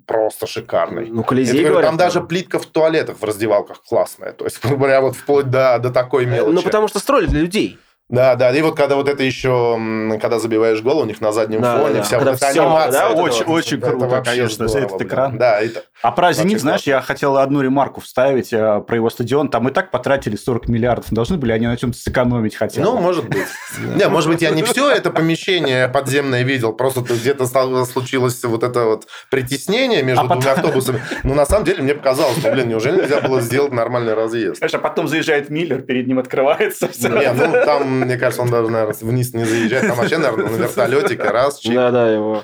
просто 0.06 0.46
шикарный. 0.46 1.08
ну, 1.10 1.24
Колизей, 1.24 1.52
говорю, 1.54 1.70
говорят, 1.70 1.90
там 1.90 1.96
даже 1.96 2.20
плитка 2.20 2.60
в 2.60 2.66
туалетах, 2.66 3.16
в 3.18 3.24
раздевалках 3.24 3.82
классная. 3.82 4.32
То 4.32 4.44
есть, 4.44 4.64
говоря, 4.64 5.00
вот 5.00 5.16
вплоть 5.16 5.50
до, 5.50 5.78
до 5.80 5.90
такой 5.90 6.26
мелочи. 6.26 6.54
Ну, 6.54 6.62
потому 6.62 6.86
что 6.86 7.00
строили 7.00 7.26
для 7.26 7.40
людей. 7.40 7.78
Да, 8.08 8.36
да. 8.36 8.52
И 8.56 8.62
вот 8.62 8.76
когда 8.76 8.94
вот 8.94 9.08
это 9.08 9.24
еще, 9.24 9.78
когда 10.20 10.38
забиваешь 10.38 10.80
гол, 10.80 11.00
у 11.00 11.04
них 11.04 11.20
на 11.20 11.32
заднем 11.32 11.60
Да, 11.60 11.78
фоне 11.80 11.94
да, 11.94 12.02
вся 12.02 12.16
когда 12.18 12.30
вот 12.32 12.36
эта 12.40 12.50
всё, 12.52 12.62
анимация. 12.62 12.92
да, 12.92 13.08
вот 13.08 13.18
очень- 13.18 13.36
это 13.40 13.48
вот, 13.50 13.56
очень 13.58 13.78
это 13.78 13.90
круто, 13.90 14.22
конечно, 14.24 14.68
здорово, 14.68 14.86
этот 14.86 15.02
экран. 15.02 15.38
Да, 15.38 15.60
это... 15.60 15.82
А 16.02 16.12
про 16.12 16.32
«Зенит», 16.32 16.60
знаешь, 16.60 16.82
классно. 16.84 16.90
я 16.90 17.00
хотел 17.00 17.36
одну 17.36 17.62
ремарку 17.62 18.00
вставить 18.00 18.52
э, 18.52 18.80
про 18.86 18.96
его 18.96 19.10
стадион. 19.10 19.48
Там 19.48 19.68
и 19.68 19.72
так 19.72 19.90
потратили 19.90 20.36
40 20.36 20.68
миллиардов. 20.68 21.06
Должны 21.10 21.36
были 21.36 21.50
они 21.52 21.66
на 21.66 21.76
чем-то 21.76 21.98
сэкономить 21.98 22.54
хотя 22.54 22.80
бы. 22.80 22.86
Ну, 22.86 22.98
может 22.98 23.28
быть. 23.28 23.46
Не, 23.96 24.08
может 24.08 24.30
быть, 24.30 24.40
я 24.42 24.50
не 24.50 24.62
все 24.62 24.90
это 24.90 25.10
помещение 25.10 25.88
подземное 25.88 26.42
видел, 26.42 26.72
просто 26.72 27.00
где-то 27.00 27.46
случилось 27.86 28.42
вот 28.44 28.62
это 28.62 28.84
вот 28.84 29.06
притеснение 29.30 30.02
между 30.02 30.24
А 30.24 30.28
двумя 30.28 30.52
автобусами. 30.52 31.00
Ну, 31.24 31.34
на 31.34 31.44
самом 31.46 31.64
деле, 31.64 31.82
мне 31.82 31.94
показалось, 31.94 32.38
что, 32.38 32.52
блин, 32.52 32.68
неужели 32.68 33.00
нельзя 33.02 33.20
было 33.20 33.40
сделать 33.40 33.72
нормальный 33.72 34.14
разъезд? 34.14 34.58
Знаешь, 34.58 34.74
а 34.74 34.78
потом 34.78 35.08
заезжает 35.08 35.50
Миллер, 35.50 35.82
перед 35.82 36.06
ним 36.06 36.18
открывается. 36.18 36.88
Не, 37.00 37.32
ну, 37.32 37.52
там, 37.64 37.95
мне 38.04 38.16
кажется, 38.16 38.42
он 38.42 38.50
даже, 38.50 38.68
наверное, 38.70 38.96
вниз 39.00 39.34
не 39.34 39.44
заезжает. 39.44 39.88
Там 39.88 39.96
вообще, 39.96 40.18
наверное, 40.18 40.48
на 40.48 40.56
вертолетике 40.56 41.24
раз, 41.24 41.58
чик. 41.58 41.74
Да, 41.74 41.90
да, 41.90 42.10
его. 42.10 42.42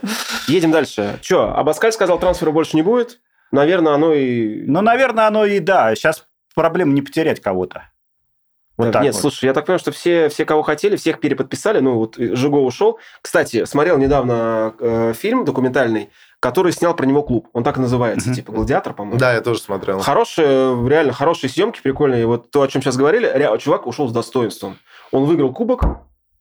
Едем 0.49 0.71
дальше. 0.71 1.19
Че, 1.21 1.53
Абаскаль 1.55 1.93
сказал, 1.93 2.19
трансфера 2.19 2.51
больше 2.51 2.77
не 2.77 2.83
будет? 2.83 3.21
Наверное, 3.51 3.93
оно 3.93 4.15
и... 4.15 4.63
Ну, 4.67 4.81
наверное, 4.81 5.27
оно 5.27 5.45
и 5.45 5.59
да. 5.61 5.95
Сейчас 5.95 6.27
проблема 6.55 6.93
не 6.93 7.03
потерять 7.03 7.41
кого-то. 7.41 7.85
Вот 8.79 8.87
Так, 8.87 8.93
так 8.95 9.03
нет, 9.03 9.15
вот. 9.15 9.21
слушай, 9.21 9.45
я 9.45 9.53
так 9.53 9.67
понимаю, 9.67 9.81
что 9.81 9.93
все, 9.93 10.29
все, 10.31 10.47
кого 10.47 10.63
хотели, 10.63 10.97
всех 10.97 11.21
переподписали. 11.21 11.81
Ну, 11.81 11.97
вот 11.97 12.17
Жиго 12.17 12.57
ушел. 12.57 12.99
Кстати, 13.21 13.65
смотрел 13.67 13.99
недавно 13.99 14.75
э, 14.79 15.13
фильм 15.15 15.45
документальный, 15.45 16.11
который 16.43 16.73
снял 16.73 16.93
про 16.97 17.07
него 17.07 17.23
клуб. 17.23 17.47
Он 17.53 17.63
так 17.63 17.77
и 17.77 17.81
называется, 17.81 18.29
Мгм. 18.31 18.35
типа 18.37 18.51
«Гладиатор», 18.53 18.95
по-моему. 18.95 19.17
Да, 19.21 19.33
я 19.33 19.41
тоже 19.43 19.61
смотрел. 19.61 20.01
Хорошие, 20.01 20.89
реально 20.89 21.13
хорошие 21.13 21.49
съемки, 21.49 21.81
прикольные. 21.81 22.27
Вот 22.27 22.51
то, 22.51 22.63
о 22.63 22.67
чем 22.69 22.83
сейчас 22.83 22.97
говорили, 22.97 23.27
ре- 23.33 23.57
чувак 23.61 23.87
ушел 23.87 24.09
с 24.09 24.13
достоинством. 24.13 24.77
Он 25.13 25.25
выиграл 25.25 25.53
кубок, 25.53 25.83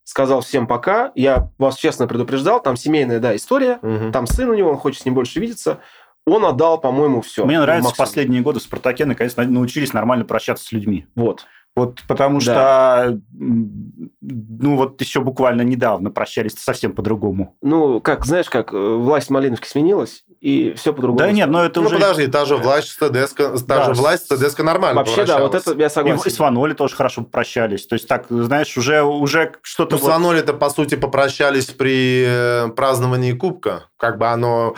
сказал 0.03 0.41
всем 0.41 0.65
пока. 0.65 1.11
Я 1.13 1.51
вас 1.59 1.75
честно 1.77 2.07
предупреждал, 2.07 2.59
там 2.63 2.77
семейная, 2.77 3.19
да, 3.19 3.35
история. 3.35 3.77
Мгм. 3.83 4.11
Там 4.11 4.25
сын 4.25 4.49
у 4.49 4.55
него, 4.55 4.71
он 4.71 4.77
хочет 4.77 5.03
с 5.03 5.05
ним 5.05 5.13
больше 5.13 5.39
видеться. 5.39 5.79
Он 6.25 6.45
отдал, 6.45 6.79
по-моему, 6.81 7.21
все. 7.21 7.45
Мне 7.45 7.59
нравится, 7.59 7.93
в 7.93 7.97
последние 7.97 8.41
годы 8.41 8.59
в 8.59 8.63
«Спартаке» 8.63 9.05
наконец 9.05 9.35
научились 9.37 9.93
нормально 9.93 10.25
прощаться 10.25 10.65
с 10.65 10.71
людьми. 10.71 11.05
Вот. 11.15 11.45
Вот 11.73 12.01
потому 12.05 12.39
Да. 12.41 12.43
что, 12.43 13.19
ну 13.39 14.75
вот 14.75 14.99
еще 14.99 15.21
буквально 15.21 15.61
недавно 15.61 16.11
прощались 16.11 16.53
совсем 16.57 16.91
по-другому. 16.93 17.55
Ну, 17.61 18.01
как, 18.01 18.25
знаешь, 18.25 18.49
как 18.49 18.73
э, 18.73 18.77
власть 18.77 19.29
Малиновки 19.29 19.67
сменилась, 19.67 20.25
и 20.41 20.73
все 20.73 20.91
по-другому. 20.93 21.19
Да 21.19 21.31
нет, 21.31 21.49
но 21.49 21.63
это 21.63 21.79
Ну, 21.79 21.87
уже... 21.87 21.95
подожди, 21.95 22.27
та 22.27 22.43
же 22.43 22.57
власть 22.57 22.89
с 22.89 22.97
ТДСК, 22.97 23.37
та 23.37 23.77
Да, 23.77 23.85
же 23.85 24.01
власть 24.01 24.25
с 24.25 24.27
ТДСК 24.27 24.63
нормально 24.63 24.99
Вообще, 24.99 25.25
да, 25.25 25.39
вот 25.39 25.55
это 25.55 25.73
я 25.75 25.85
И, 25.85 25.89
согласен. 25.89 26.21
и 26.25 26.29
с 26.29 26.39
Ваноли 26.39 26.73
тоже 26.73 26.93
хорошо 26.95 27.21
попрощались. 27.21 27.87
То 27.87 27.93
есть 27.95 28.05
так, 28.07 28.25
знаешь, 28.29 28.75
уже, 28.77 29.01
уже 29.03 29.53
что-то... 29.61 29.95
Ну, 29.95 29.99
с 29.99 30.01
вот- 30.01 30.11
Ваноли-то, 30.11 30.53
по 30.53 30.69
сути, 30.69 30.95
попрощались 30.95 31.67
при 31.67 32.25
э, 32.27 32.67
праздновании 32.75 33.31
Кубка. 33.31 33.85
Как 33.97 34.17
бы 34.17 34.27
оно 34.27 34.75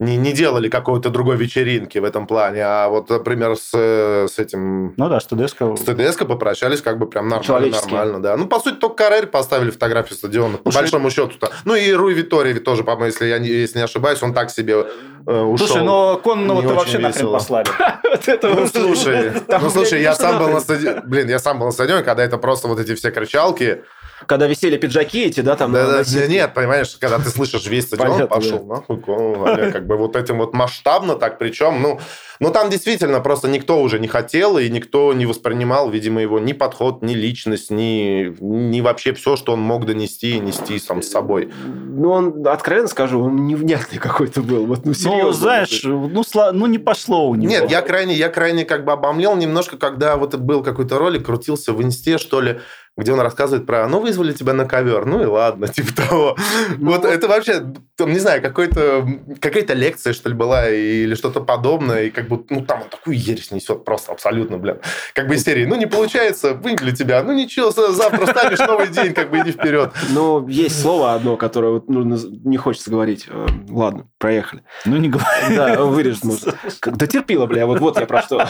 не, 0.00 0.16
не 0.16 0.32
делали 0.32 0.68
какой-то 0.68 1.10
другой 1.10 1.36
вечеринки 1.36 1.98
в 1.98 2.04
этом 2.04 2.26
плане, 2.26 2.62
а 2.64 2.88
вот, 2.88 3.10
например, 3.10 3.56
с, 3.56 3.72
с 3.72 4.38
этим... 4.38 4.94
Ну 4.96 5.08
да, 5.08 5.18
с 5.18 5.26
ТДСК. 5.26 5.62
С 5.76 5.80
ТДСК 5.80 6.26
попрощались 6.26 6.82
как 6.82 6.98
бы 6.98 7.06
прям 7.06 7.28
нормально, 7.28 7.76
нормально, 7.82 8.22
да. 8.22 8.36
Ну, 8.36 8.46
по 8.46 8.60
сути, 8.60 8.76
только 8.76 9.04
Карель 9.04 9.26
поставили 9.26 9.70
фотографию 9.70 10.16
стадиона, 10.16 10.58
по 10.58 10.70
большому 10.70 11.10
счету-то. 11.10 11.50
Ну, 11.64 11.74
и 11.74 11.92
Руи 11.92 12.14
Витория 12.14 12.54
тоже, 12.60 12.84
по-моему, 12.84 13.06
если 13.06 13.26
я 13.26 13.38
не, 13.38 13.48
если 13.48 13.78
не 13.78 13.84
ошибаюсь, 13.84 14.22
он 14.22 14.34
так 14.34 14.50
себе 14.50 14.86
э, 15.26 15.40
ушел. 15.40 15.66
Слушай, 15.66 15.82
но 15.82 16.16
Конного-то 16.22 16.74
вообще 16.74 16.98
нахрен 16.98 17.32
послали. 17.32 17.66
Ну, 18.42 18.66
слушай, 18.72 19.32
ну, 19.48 19.70
слушай, 19.70 20.02
я 20.02 20.14
сам 20.14 20.38
был 20.38 20.48
на 20.48 20.60
стадионе, 20.60 21.02
блин, 21.04 21.28
я 21.28 21.38
сам 21.38 21.58
был 21.58 21.66
на 21.66 21.72
стадионе, 21.72 22.02
когда 22.02 22.24
это 22.24 22.38
просто 22.38 22.68
вот 22.68 22.78
эти 22.78 22.94
все 22.94 23.10
кричалки, 23.10 23.82
когда 24.26 24.46
висели 24.46 24.76
пиджаки 24.76 25.26
эти, 25.26 25.40
да, 25.40 25.56
там... 25.56 25.72
Да, 25.72 25.86
да, 25.86 26.04
да, 26.04 26.26
нет, 26.26 26.52
понимаешь, 26.54 26.96
когда 27.00 27.18
ты 27.18 27.30
слышишь 27.30 27.66
весь 27.66 27.84
стадион, 27.84 28.12
Понятно, 28.12 28.36
пошел 28.36 28.58
да. 28.64 28.74
нахуй, 28.74 29.72
как 29.72 29.86
бы 29.88 29.96
вот 29.96 30.14
этим 30.14 30.38
вот 30.38 30.52
масштабно 30.52 31.16
так, 31.16 31.38
причем, 31.38 31.82
ну, 31.82 31.98
ну, 32.40 32.52
там 32.52 32.70
действительно 32.70 33.20
просто 33.20 33.48
никто 33.48 33.80
уже 33.82 33.98
не 33.98 34.06
хотел, 34.06 34.58
и 34.58 34.68
никто 34.68 35.12
не 35.12 35.26
воспринимал, 35.26 35.90
видимо, 35.90 36.20
его 36.20 36.38
ни 36.38 36.52
подход, 36.52 37.02
ни 37.02 37.14
личность, 37.14 37.70
ни, 37.70 38.32
ни 38.40 38.80
вообще 38.80 39.12
все, 39.12 39.34
что 39.34 39.54
он 39.54 39.60
мог 39.60 39.86
донести 39.86 40.36
и 40.36 40.38
нести 40.40 40.78
сам 40.78 41.02
с 41.02 41.08
собой. 41.08 41.50
Ну, 41.64 42.10
он, 42.10 42.46
откровенно 42.46 42.86
скажу, 42.86 43.20
он 43.24 43.46
невнятный 43.46 43.98
какой-то 43.98 44.42
был. 44.42 44.66
Вот, 44.66 44.84
ну, 44.84 44.94
серьезно. 44.94 45.24
Ну, 45.24 45.32
знаешь, 45.32 45.80
ну, 45.82 46.22
сла... 46.22 46.52
ну, 46.52 46.66
не 46.66 46.78
пошло 46.78 47.28
у 47.28 47.34
него. 47.34 47.50
Нет, 47.50 47.70
я 47.70 47.82
крайне, 47.82 48.14
я 48.14 48.28
крайне 48.28 48.64
как 48.64 48.84
бы 48.84 48.92
обомлел 48.92 49.34
немножко, 49.34 49.76
когда 49.76 50.16
вот 50.16 50.36
был 50.36 50.62
какой-то 50.62 50.98
ролик, 50.98 51.26
крутился 51.26 51.72
в 51.72 51.82
инсте, 51.82 52.18
что 52.18 52.40
ли, 52.40 52.60
где 52.98 53.12
он 53.12 53.20
рассказывает 53.20 53.64
про, 53.64 53.88
ну, 53.88 54.00
вызвали 54.00 54.32
тебя 54.32 54.52
на 54.52 54.66
ковер, 54.66 55.06
ну 55.06 55.22
и 55.22 55.26
ладно, 55.26 55.68
типа 55.72 55.94
того. 55.94 56.36
Ну, 56.78 56.92
вот 56.92 57.04
это 57.04 57.28
вообще, 57.28 57.64
там, 57.96 58.12
не 58.12 58.18
знаю, 58.18 58.42
какой-то, 58.42 59.08
какая-то 59.40 59.74
лекция, 59.74 60.12
что 60.12 60.28
ли, 60.28 60.34
была 60.34 60.68
или 60.68 61.14
что-то 61.14 61.40
подобное, 61.40 62.04
и 62.04 62.10
как 62.10 62.28
бы, 62.28 62.44
ну, 62.50 62.64
там 62.64 62.82
он 62.82 62.88
такую 62.88 63.16
ересь 63.16 63.52
несет 63.52 63.84
просто 63.84 64.12
абсолютно, 64.12 64.58
блин. 64.58 64.78
Как 65.14 65.28
бы 65.28 65.36
из 65.36 65.44
серии, 65.44 65.64
ну, 65.64 65.76
не 65.76 65.86
получается, 65.86 66.54
выиграли 66.54 66.90
тебя, 66.90 67.22
ну, 67.22 67.32
ничего, 67.32 67.70
завтра 67.70 68.26
станешь, 68.26 68.58
новый 68.58 68.88
день, 68.88 69.14
как 69.14 69.30
бы 69.30 69.38
иди 69.38 69.52
вперед. 69.52 69.92
Ну, 70.10 70.48
есть 70.48 70.82
слово 70.82 71.14
одно, 71.14 71.36
которое 71.36 71.74
вот, 71.74 71.88
ну, 71.88 72.02
не 72.02 72.56
хочется 72.56 72.90
говорить. 72.90 73.26
Э, 73.28 73.46
ладно, 73.68 74.08
проехали. 74.18 74.64
Ну, 74.84 74.96
не 74.96 75.08
говори. 75.08 75.54
Да, 75.54 75.84
вырежет, 75.84 76.24
может. 76.24 76.56
Да 76.84 77.06
терпила, 77.06 77.46
бля, 77.46 77.66
вот, 77.66 77.78
вот 77.78 78.00
я 78.00 78.06
про 78.06 78.22
что. 78.22 78.44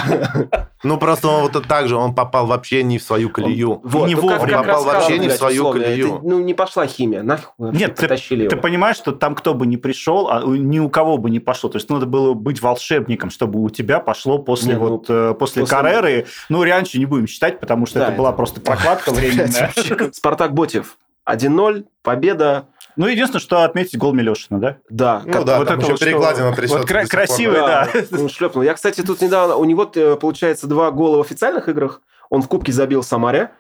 Ну, 0.83 0.97
просто 0.97 1.29
он 1.29 1.51
вот 1.51 1.67
так 1.67 1.89
же, 1.89 1.97
он 1.97 2.15
попал 2.15 2.47
вообще 2.47 2.83
не 2.83 2.99
в 2.99 3.03
свою 3.03 3.31
колею. 3.31 3.81
Вот, 3.83 4.07
не 4.07 4.15
ну, 4.39 4.59
он 4.59 4.65
попал 4.65 4.85
вообще 4.85 5.19
не 5.19 5.29
в 5.29 5.33
свою 5.33 5.73
колею. 5.73 6.21
Ну, 6.23 6.39
не 6.41 6.55
пошла 6.55 6.87
химия, 6.87 7.23
нахуй 7.23 7.73
Нет, 7.73 7.97
ты, 7.97 8.09
ты 8.09 8.57
понимаешь, 8.57 8.97
что 8.97 9.13
там 9.13 9.35
кто 9.35 9.55
бы 9.55 9.67
ни 9.67 9.77
пришел, 9.77 10.29
а 10.31 10.43
ни 10.45 10.79
у 10.79 10.89
кого 10.89 11.19
бы 11.19 11.31
не 11.31 11.41
пошло. 11.41 11.71
То 11.71 11.77
есть 11.77 11.89
надо 11.91 12.07
было 12.07 12.35
быть 12.35 12.63
волшебником, 12.63 13.31
чтобы 13.31 13.63
у 13.63 13.71
тебя 13.71 14.01
пошло 14.01 14.39
после 14.39 14.75
не, 14.75 14.79
вот 14.79 15.09
ну, 15.09 15.35
после, 15.35 15.65
после 15.65 15.67
Карреры. 15.67 16.27
Ну, 16.49 16.63
раньше 16.65 16.99
не 16.99 17.07
будем 17.07 17.27
считать, 17.27 17.61
потому 17.61 17.87
что 17.87 17.99
да, 17.99 18.05
это, 18.05 18.13
это 18.13 18.19
была 18.19 18.33
просто 18.33 18.61
прокладка 18.61 19.13
временная. 19.13 19.73
Спартак 20.13 20.55
Ботев 20.55 20.99
1-0, 21.29 21.85
победа. 22.03 22.67
Ну, 22.97 23.07
единственное, 23.07 23.41
что 23.41 23.63
отметить 23.63 23.97
гол 23.97 24.13
Милешина, 24.13 24.59
да? 24.59 24.79
Да. 24.91 25.23
Ну, 25.25 25.45
да, 25.45 25.59
вот 25.59 25.71
это 25.71 25.87
вот 25.87 26.01
перекладина 26.01 26.51
Вот 26.51 26.85
кра- 26.85 27.07
красивый, 27.07 27.59
да. 27.59 27.89
да. 27.93 28.03
Он 28.19 28.29
шлепнул. 28.29 28.65
Я, 28.65 28.75
кстати, 28.75 29.03
тут 29.03 29.21
недавно... 29.21 29.55
У 29.55 29.65
него, 29.65 29.89
э, 29.95 30.17
получается, 30.17 30.67
два 30.67 30.91
гола 30.91 31.19
в 31.19 31.21
официальных 31.21 31.69
играх. 31.69 32.03
Он 32.29 32.43
в 32.43 32.49
Кубке 32.49 32.73
забил 32.73 33.05
Самаре 33.05 33.53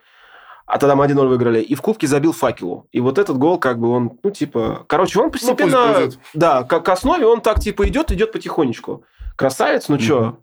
а 0.68 0.78
тогда 0.78 0.94
мы 0.94 1.06
1-0 1.06 1.26
выиграли, 1.26 1.60
и 1.60 1.75
в 1.75 1.80
Кубке 1.80 2.06
забил 2.06 2.32
факелу. 2.32 2.87
И 2.92 3.00
вот 3.00 3.18
этот 3.18 3.38
гол, 3.38 3.58
как 3.58 3.78
бы 3.78 3.88
он, 3.88 4.18
ну, 4.22 4.30
типа... 4.30 4.84
Короче, 4.87 5.18
он 5.18 5.26
ну, 5.26 5.30
постепенно... 5.32 6.00
Ну, 6.00 6.10
да, 6.34 6.62
к, 6.62 6.80
к 6.80 6.88
основе 6.90 7.26
он 7.26 7.40
так, 7.40 7.58
типа, 7.58 7.88
идет, 7.88 8.12
идет 8.12 8.32
потихонечку. 8.32 9.02
Красавец, 9.37 9.88
ну 9.88 9.96
mm-hmm. 9.96 10.00
что, 10.00 10.38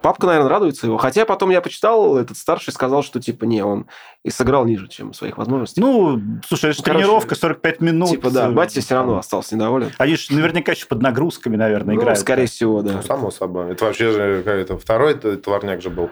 Папка, 0.00 0.28
наверное, 0.28 0.48
радуется 0.48 0.86
его. 0.86 0.96
Хотя 0.96 1.24
потом 1.24 1.50
я 1.50 1.60
почитал, 1.60 2.16
этот 2.16 2.36
старший 2.36 2.72
сказал, 2.72 3.02
что 3.02 3.20
типа 3.20 3.44
не, 3.44 3.64
он 3.64 3.86
и 4.24 4.30
сыграл 4.30 4.64
ниже, 4.64 4.86
чем 4.86 5.12
своих 5.12 5.38
возможностей. 5.38 5.80
Ну, 5.80 6.20
слушай, 6.46 6.70
это 6.70 6.78
ну, 6.86 6.94
тренировка 6.94 7.34
45 7.34 7.80
минут. 7.80 8.10
Типа, 8.10 8.30
да, 8.30 8.48
батя 8.50 8.80
все 8.80 8.94
равно 8.94 9.18
остался 9.18 9.56
недоволен. 9.56 9.90
Они 9.98 10.14
же 10.14 10.32
наверняка 10.32 10.72
еще 10.72 10.86
под 10.86 11.02
нагрузками, 11.02 11.56
наверное, 11.56 11.96
ну, 11.96 12.00
играют. 12.00 12.20
скорее 12.20 12.46
всего, 12.46 12.82
да. 12.82 12.92
Ну, 12.92 13.02
само 13.02 13.30
собой. 13.32 13.72
Это 13.72 13.86
вообще 13.86 14.12
же 14.12 14.42
какой-то 14.44 14.78
второй 14.78 15.14
товарняк 15.14 15.82
же 15.82 15.90
был. 15.90 16.10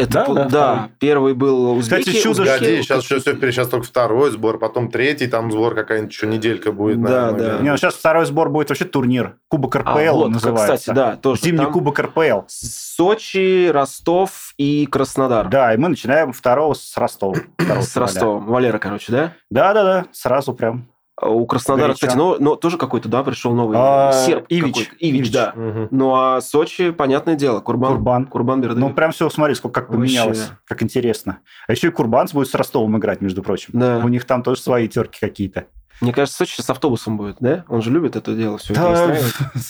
Это, 0.00 0.12
да, 0.12 0.34
да, 0.34 0.48
да 0.48 0.90
первый 0.98 1.34
был 1.34 1.72
узбеки. 1.72 2.00
Кстати, 2.00 2.22
чудо 2.22 2.44
Погоди, 2.44 2.82
сейчас 2.82 3.04
все, 3.04 3.20
все, 3.20 3.34
сейчас 3.34 3.68
только 3.68 3.86
второй 3.86 4.30
сбор, 4.30 4.58
потом 4.58 4.90
третий, 4.90 5.26
там 5.26 5.52
сбор 5.52 5.74
какая-нибудь 5.74 6.12
еще 6.12 6.26
неделька 6.26 6.72
будет. 6.72 7.02
Да, 7.02 7.32
наверное, 7.32 7.58
да. 7.58 7.62
Не, 7.62 7.70
ну, 7.70 7.76
сейчас 7.76 7.94
второй 7.94 8.24
сбор 8.26 8.48
будет 8.50 8.70
вообще 8.70 8.84
турнир. 8.84 9.36
Кубок 9.48 9.76
РПЛ 9.76 9.90
а, 9.90 10.12
вот, 10.12 10.30
называется. 10.30 10.76
Кстати, 10.76 10.94
да, 10.94 11.16
тоже. 11.16 11.42
Зимний 11.42 11.64
там 11.64 11.72
Кубок 11.72 11.98
РПЛ. 11.98 12.40
Сочи, 12.48 13.68
Ростов 13.68 14.54
и 14.56 14.86
Краснодар. 14.86 15.48
Да, 15.48 15.74
и 15.74 15.76
мы 15.76 15.88
начинаем 15.88 16.32
второго 16.32 16.74
с 16.74 16.96
Ростова. 16.96 17.36
С 17.80 17.96
Ростова. 17.96 18.38
Валера, 18.38 18.78
короче, 18.78 19.12
да? 19.12 19.32
Да, 19.50 19.74
да, 19.74 19.84
да, 19.84 20.06
сразу 20.12 20.54
прям. 20.54 20.88
У 21.22 21.46
Краснодара, 21.46 21.88
Горячо. 21.88 21.94
кстати, 21.94 22.16
но, 22.16 22.36
но 22.38 22.56
тоже 22.56 22.78
какой-то, 22.78 23.08
да, 23.08 23.22
пришел 23.22 23.52
новый 23.54 23.76
а, 23.78 24.12
серб. 24.12 24.46
Ивич. 24.48 24.76
Ивич, 24.76 24.90
Ивич, 24.98 25.32
да. 25.32 25.52
Угу. 25.54 25.88
Ну, 25.90 26.14
а 26.14 26.40
Сочи, 26.40 26.90
понятное 26.90 27.34
дело, 27.34 27.60
Курбан. 27.60 27.94
Курбан. 27.94 28.26
Курбан 28.26 28.60
Бердыев. 28.60 28.88
Ну, 28.88 28.94
прям 28.94 29.12
все, 29.12 29.28
смотри, 29.28 29.54
сколько 29.54 29.80
как 29.80 29.90
поменялось, 29.90 30.38
Вообще. 30.38 30.56
как 30.64 30.82
интересно. 30.82 31.38
А 31.66 31.72
еще 31.72 31.88
и 31.88 31.90
Курбанс 31.90 32.32
будет 32.32 32.48
с 32.48 32.54
Ростовом 32.54 32.96
играть, 32.98 33.20
между 33.20 33.42
прочим. 33.42 33.70
Да. 33.74 34.00
У 34.04 34.08
них 34.08 34.24
там 34.24 34.42
тоже 34.42 34.60
свои 34.60 34.88
терки 34.88 35.18
какие-то. 35.20 35.66
Мне 36.00 36.14
кажется, 36.14 36.38
Сочи 36.38 36.62
с 36.62 36.70
автобусом 36.70 37.18
будет, 37.18 37.36
да? 37.40 37.64
Он 37.68 37.82
же 37.82 37.90
любит 37.90 38.16
это 38.16 38.34
дело 38.34 38.56
все. 38.56 38.72
Да. 38.72 39.18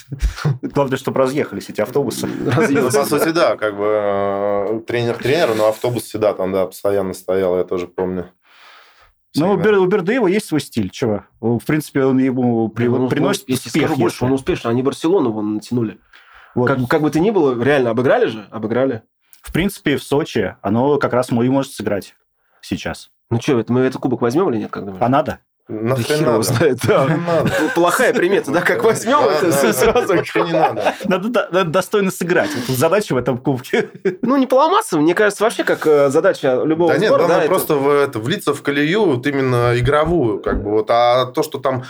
Главное, 0.63 0.97
чтобы 0.97 1.19
разъехались 1.19 1.69
эти 1.69 1.81
автобусы. 1.81 2.29
Разъехались. 2.47 2.95
По 2.95 3.05
сути, 3.05 3.31
да, 3.31 3.57
как 3.57 3.77
бы 3.77 3.85
э, 3.85 4.81
тренер 4.87 5.17
тренер, 5.17 5.57
но 5.57 5.69
автобус 5.69 6.05
всегда 6.05 6.33
там, 6.33 6.53
да, 6.53 6.67
постоянно 6.67 7.15
стоял, 7.15 7.59
я 7.59 7.65
тоже 7.65 7.89
помню. 7.89 8.31
Ну, 9.37 9.53
у, 9.53 9.57
Бер, 9.57 9.79
у 9.79 9.87
Бердеева 9.87 10.27
есть 10.27 10.47
свой 10.47 10.61
стиль, 10.61 10.91
чего? 10.91 11.25
В 11.41 11.61
принципе, 11.65 12.05
он 12.05 12.19
ему 12.19 12.69
при, 12.69 12.89
ну, 12.89 13.09
приносит 13.09 13.49
если 13.49 13.69
успех. 13.69 13.85
Скажу 13.87 14.01
больше, 14.01 14.25
он 14.25 14.33
успешный. 14.33 14.71
Они 14.71 14.83
Барселону 14.83 15.31
вон 15.31 15.55
натянули. 15.55 15.99
Вот. 16.55 16.67
Как, 16.67 16.89
как 16.89 17.03
бы 17.03 17.11
то 17.11 17.21
ни 17.21 17.31
было, 17.31 17.63
реально 17.63 17.91
обыграли 17.91 18.27
же? 18.27 18.49
Обыграли. 18.51 19.03
В 19.43 19.53
принципе, 19.53 19.97
в 19.97 20.03
Сочи 20.03 20.57
оно 20.63 20.99
как 20.99 21.13
раз 21.13 21.31
и 21.31 21.35
может 21.35 21.73
сыграть 21.73 22.17
сейчас. 22.61 23.11
Ну 23.31 23.41
что, 23.41 23.65
мы 23.69 23.81
этот 23.81 24.01
кубок 24.01 24.21
возьмем 24.21 24.51
или 24.51 24.59
нет, 24.59 24.71
как 24.71 24.85
думаешь? 24.85 25.03
А 25.03 25.09
надо? 25.09 25.39
Нахрен 25.71 26.25
надо. 26.25 26.43
знает, 26.43 26.79
да. 26.87 27.09
Плохая 27.75 28.13
примета, 28.13 28.51
да, 28.51 28.61
как 28.61 28.83
возьмем 28.83 29.21
это 29.21 29.73
сразу. 29.73 30.17
Вообще 30.17 30.43
не 30.43 30.53
надо. 30.53 30.95
Надо 31.05 31.65
достойно 31.65 32.11
сыграть. 32.11 32.51
Задача 32.69 33.15
в 33.15 33.17
этом 33.17 33.39
кубке. 33.39 33.91
Ну, 34.23 34.37
не 34.37 34.47
поломаться, 34.47 34.99
мне 34.99 35.15
кажется, 35.15 35.43
вообще 35.45 35.65
как 35.65 35.87
э, 35.87 36.11
задача 36.11 36.63
любого 36.65 36.93
Да 36.93 36.99
нет, 36.99 37.11
главное 37.11 37.47
просто 37.47 37.75
влиться 37.77 38.55
в 38.55 38.63
колею, 38.63 39.05
вот 39.05 39.27
именно 39.27 39.73
игровую, 39.77 40.41
как 40.41 40.63
бы 40.63 40.71
вот. 40.71 40.91
А 40.91 41.27
то, 41.27 41.43
что 41.43 41.59
там 41.59 41.85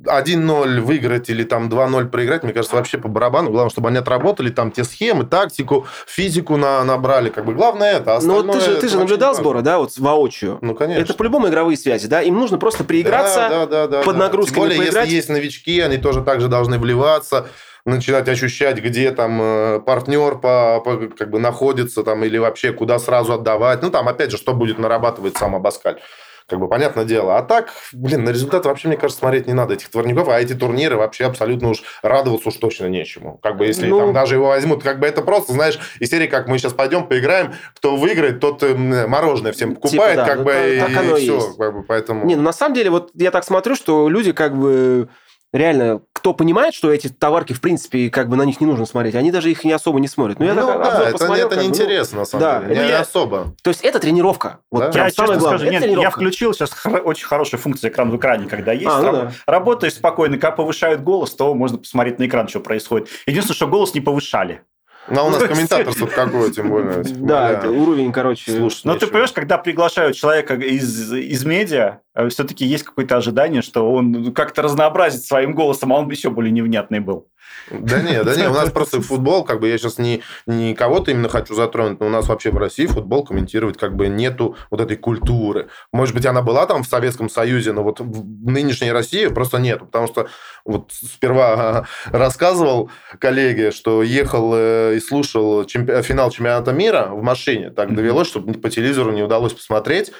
1-0 0.00 0.80
выиграть 0.80 1.30
или 1.30 1.44
там 1.44 1.68
2-0 1.68 2.08
проиграть, 2.08 2.42
мне 2.42 2.52
кажется, 2.52 2.74
вообще 2.76 2.98
по 2.98 3.08
барабану. 3.08 3.50
Главное, 3.50 3.70
чтобы 3.70 3.88
они 3.88 3.98
отработали 3.98 4.50
там 4.50 4.72
те 4.72 4.82
схемы, 4.82 5.24
тактику, 5.24 5.86
физику 6.06 6.56
на, 6.56 6.82
набрали. 6.82 7.28
Как 7.28 7.44
бы 7.44 7.54
главное 7.54 7.98
это. 7.98 8.18
Ну, 8.22 8.42
ты 8.42 8.60
же, 8.60 8.76
ты 8.76 8.88
же 8.88 8.98
наблюдал 8.98 9.34
сборы, 9.34 9.62
да, 9.62 9.78
вот 9.78 9.96
воочию. 9.98 10.58
Ну, 10.62 10.74
конечно. 10.74 11.02
Это 11.02 11.14
по-любому 11.14 11.48
игровые 11.48 11.76
связи, 11.76 12.08
да? 12.08 12.22
Им 12.22 12.34
нужно 12.38 12.58
просто 12.58 12.82
прииграться 12.82 13.46
да, 13.48 13.66
да, 13.66 13.86
да, 13.86 14.02
под 14.02 14.16
да. 14.16 14.24
нагрузками 14.24 14.54
Тем 14.54 14.62
более, 14.64 14.78
поиграть. 14.78 15.04
если 15.04 15.16
есть 15.16 15.28
новички, 15.28 15.80
они 15.80 15.98
тоже 15.98 16.22
также 16.22 16.48
должны 16.48 16.78
вливаться 16.78 17.46
начинать 17.86 18.28
ощущать, 18.28 18.78
где 18.78 19.10
там 19.12 19.38
э, 19.42 19.80
партнер 19.80 20.38
по, 20.38 20.80
по, 20.80 20.96
как 21.08 21.30
бы 21.30 21.38
находится 21.38 22.02
там 22.02 22.24
или 22.24 22.38
вообще 22.38 22.72
куда 22.72 22.98
сразу 22.98 23.34
отдавать. 23.34 23.82
Ну, 23.82 23.90
там, 23.90 24.08
опять 24.08 24.30
же, 24.30 24.38
что 24.38 24.54
будет 24.54 24.78
нарабатывать 24.78 25.36
сам 25.36 25.54
Абаскаль 25.54 26.00
как 26.48 26.58
бы 26.58 26.68
понятное 26.68 27.04
дело. 27.04 27.38
А 27.38 27.42
так, 27.42 27.72
блин, 27.92 28.24
на 28.24 28.30
результат 28.30 28.66
вообще, 28.66 28.88
мне 28.88 28.96
кажется, 28.96 29.20
смотреть 29.20 29.46
не 29.46 29.54
надо 29.54 29.74
этих 29.74 29.88
турников, 29.88 30.28
а 30.28 30.40
эти 30.40 30.54
турниры 30.54 30.96
вообще 30.96 31.24
абсолютно 31.24 31.70
уж 31.70 31.82
радоваться 32.02 32.48
уж 32.48 32.56
точно 32.56 32.86
нечему. 32.86 33.38
Как 33.42 33.56
бы 33.56 33.66
если 33.66 33.86
ну... 33.86 33.98
там 33.98 34.12
даже 34.12 34.34
его 34.34 34.48
возьмут, 34.48 34.82
как 34.82 35.00
бы 35.00 35.06
это 35.06 35.22
просто, 35.22 35.52
знаешь, 35.52 35.78
из 36.00 36.10
серии, 36.10 36.26
как 36.26 36.48
мы 36.48 36.58
сейчас 36.58 36.72
пойдем, 36.72 37.06
поиграем, 37.06 37.54
кто 37.74 37.96
выиграет, 37.96 38.40
тот 38.40 38.62
мороженое 38.62 39.52
всем 39.52 39.70
типа, 39.70 39.80
покупает, 39.82 40.12
типа, 40.12 40.26
да, 40.26 40.28
как 40.28 40.38
ну, 40.38 40.44
бы, 40.44 40.52
так, 40.52 40.90
и, 40.90 40.94
так 40.94 41.04
и 41.04 41.14
все. 41.22 41.54
Как 41.58 41.74
бы, 41.74 41.82
поэтому... 41.82 42.26
Не, 42.26 42.36
ну 42.36 42.42
на 42.42 42.52
самом 42.52 42.74
деле, 42.74 42.90
вот 42.90 43.10
я 43.14 43.30
так 43.30 43.44
смотрю, 43.44 43.74
что 43.74 44.08
люди 44.08 44.32
как 44.32 44.56
бы 44.56 45.08
реально, 45.54 46.02
кто 46.12 46.34
понимает, 46.34 46.74
что 46.74 46.92
эти 46.92 47.08
товарки, 47.08 47.52
в 47.52 47.60
принципе, 47.60 48.10
как 48.10 48.28
бы 48.28 48.36
на 48.36 48.42
них 48.42 48.60
не 48.60 48.66
нужно 48.66 48.86
смотреть, 48.86 49.14
они 49.14 49.30
даже 49.30 49.50
их 49.50 49.64
не 49.64 49.72
особо 49.72 50.00
не 50.00 50.08
смотрят. 50.08 50.38
Ну, 50.40 50.44
я 50.44 50.54
ну 50.54 50.66
так, 50.66 50.82
да, 50.82 51.08
это, 51.08 51.34
это 51.34 51.62
неинтересно, 51.62 52.16
ну, 52.16 52.20
на 52.20 52.26
самом 52.26 52.42
да, 52.42 52.60
деле, 52.60 52.80
не, 52.80 52.86
не 52.88 52.92
особо. 52.92 53.54
То 53.62 53.70
есть 53.70 53.82
это 53.82 54.00
тренировка. 54.00 54.58
Вот 54.70 54.90
да? 54.90 55.04
Я 55.04 55.10
честно 55.10 55.26
главное, 55.26 55.58
скажу, 55.58 55.70
нет, 55.70 55.82
тренировка. 55.82 56.06
я 56.06 56.10
включил 56.10 56.52
сейчас 56.52 56.72
очень 57.04 57.26
хорошая 57.26 57.60
функция 57.60 57.90
экран 57.90 58.10
в 58.10 58.16
экране, 58.16 58.46
когда 58.46 58.72
есть. 58.72 58.86
А, 58.86 59.00
ну 59.00 59.12
да. 59.12 59.32
Работаешь 59.46 59.94
спокойно, 59.94 60.36
когда 60.36 60.50
повышают 60.50 61.02
голос, 61.02 61.30
то 61.34 61.54
можно 61.54 61.78
посмотреть 61.78 62.18
на 62.18 62.26
экран, 62.26 62.48
что 62.48 62.60
происходит. 62.60 63.08
Единственное, 63.26 63.56
что 63.56 63.68
голос 63.68 63.94
не 63.94 64.00
повышали. 64.00 64.62
Ну, 65.08 65.20
а 65.20 65.24
у 65.24 65.30
нас 65.30 65.42
комментаторство 65.42 66.06
какое, 66.14 66.50
тем 66.50 66.68
более. 66.68 67.02
Да, 67.02 67.50
это 67.50 67.70
уровень, 67.70 68.12
короче. 68.12 68.52
Слушай, 68.52 68.82
Но 68.84 68.96
ты 68.96 69.06
понимаешь, 69.06 69.32
когда 69.32 69.58
приглашают 69.58 70.16
человека 70.16 70.54
из, 70.54 71.12
из 71.12 71.44
медиа, 71.44 72.00
все-таки 72.30 72.64
есть 72.64 72.84
какое-то 72.84 73.16
ожидание, 73.16 73.62
что 73.62 73.90
он 73.92 74.32
как-то 74.32 74.62
разнообразит 74.62 75.24
своим 75.24 75.54
голосом, 75.54 75.92
а 75.92 75.98
он 75.98 76.06
бы 76.06 76.14
еще 76.14 76.30
более 76.30 76.52
невнятный 76.52 77.00
был. 77.00 77.28
Да 77.70 78.02
не, 78.02 78.22
да 78.22 78.36
не, 78.36 78.48
у 78.48 78.52
нас 78.52 78.70
просто 78.70 79.00
футбол, 79.00 79.44
как 79.44 79.60
бы 79.60 79.68
я 79.68 79.78
сейчас 79.78 79.98
не, 79.98 80.22
не 80.46 80.74
кого-то 80.74 81.10
именно 81.10 81.28
хочу 81.28 81.54
затронуть, 81.54 81.98
но 82.00 82.06
у 82.06 82.10
нас 82.10 82.28
вообще 82.28 82.50
в 82.50 82.58
России 82.58 82.86
футбол 82.86 83.24
комментировать 83.24 83.78
как 83.78 83.96
бы 83.96 84.08
нету 84.08 84.56
вот 84.70 84.80
этой 84.80 84.96
культуры. 84.96 85.68
Может 85.92 86.14
быть, 86.14 86.26
она 86.26 86.42
была 86.42 86.66
там 86.66 86.82
в 86.82 86.86
Советском 86.86 87.30
Союзе, 87.30 87.72
но 87.72 87.82
вот 87.82 88.00
в 88.00 88.50
нынешней 88.50 88.92
России 88.92 89.26
просто 89.28 89.58
нету, 89.58 89.86
потому 89.86 90.06
что 90.06 90.28
вот 90.64 90.92
сперва 90.92 91.86
рассказывал 92.06 92.90
коллеге, 93.18 93.70
что 93.70 94.02
ехал 94.02 94.52
э, 94.54 94.96
и 94.96 95.00
слушал 95.00 95.64
чемпи- 95.64 96.02
финал 96.02 96.30
чемпионата 96.30 96.72
мира 96.72 97.08
в 97.12 97.22
машине, 97.22 97.70
так 97.70 97.94
довелось, 97.94 98.28
чтобы 98.28 98.54
по 98.54 98.68
телевизору 98.68 99.12
не 99.12 99.22
удалось 99.22 99.54
посмотреть. 99.54 100.12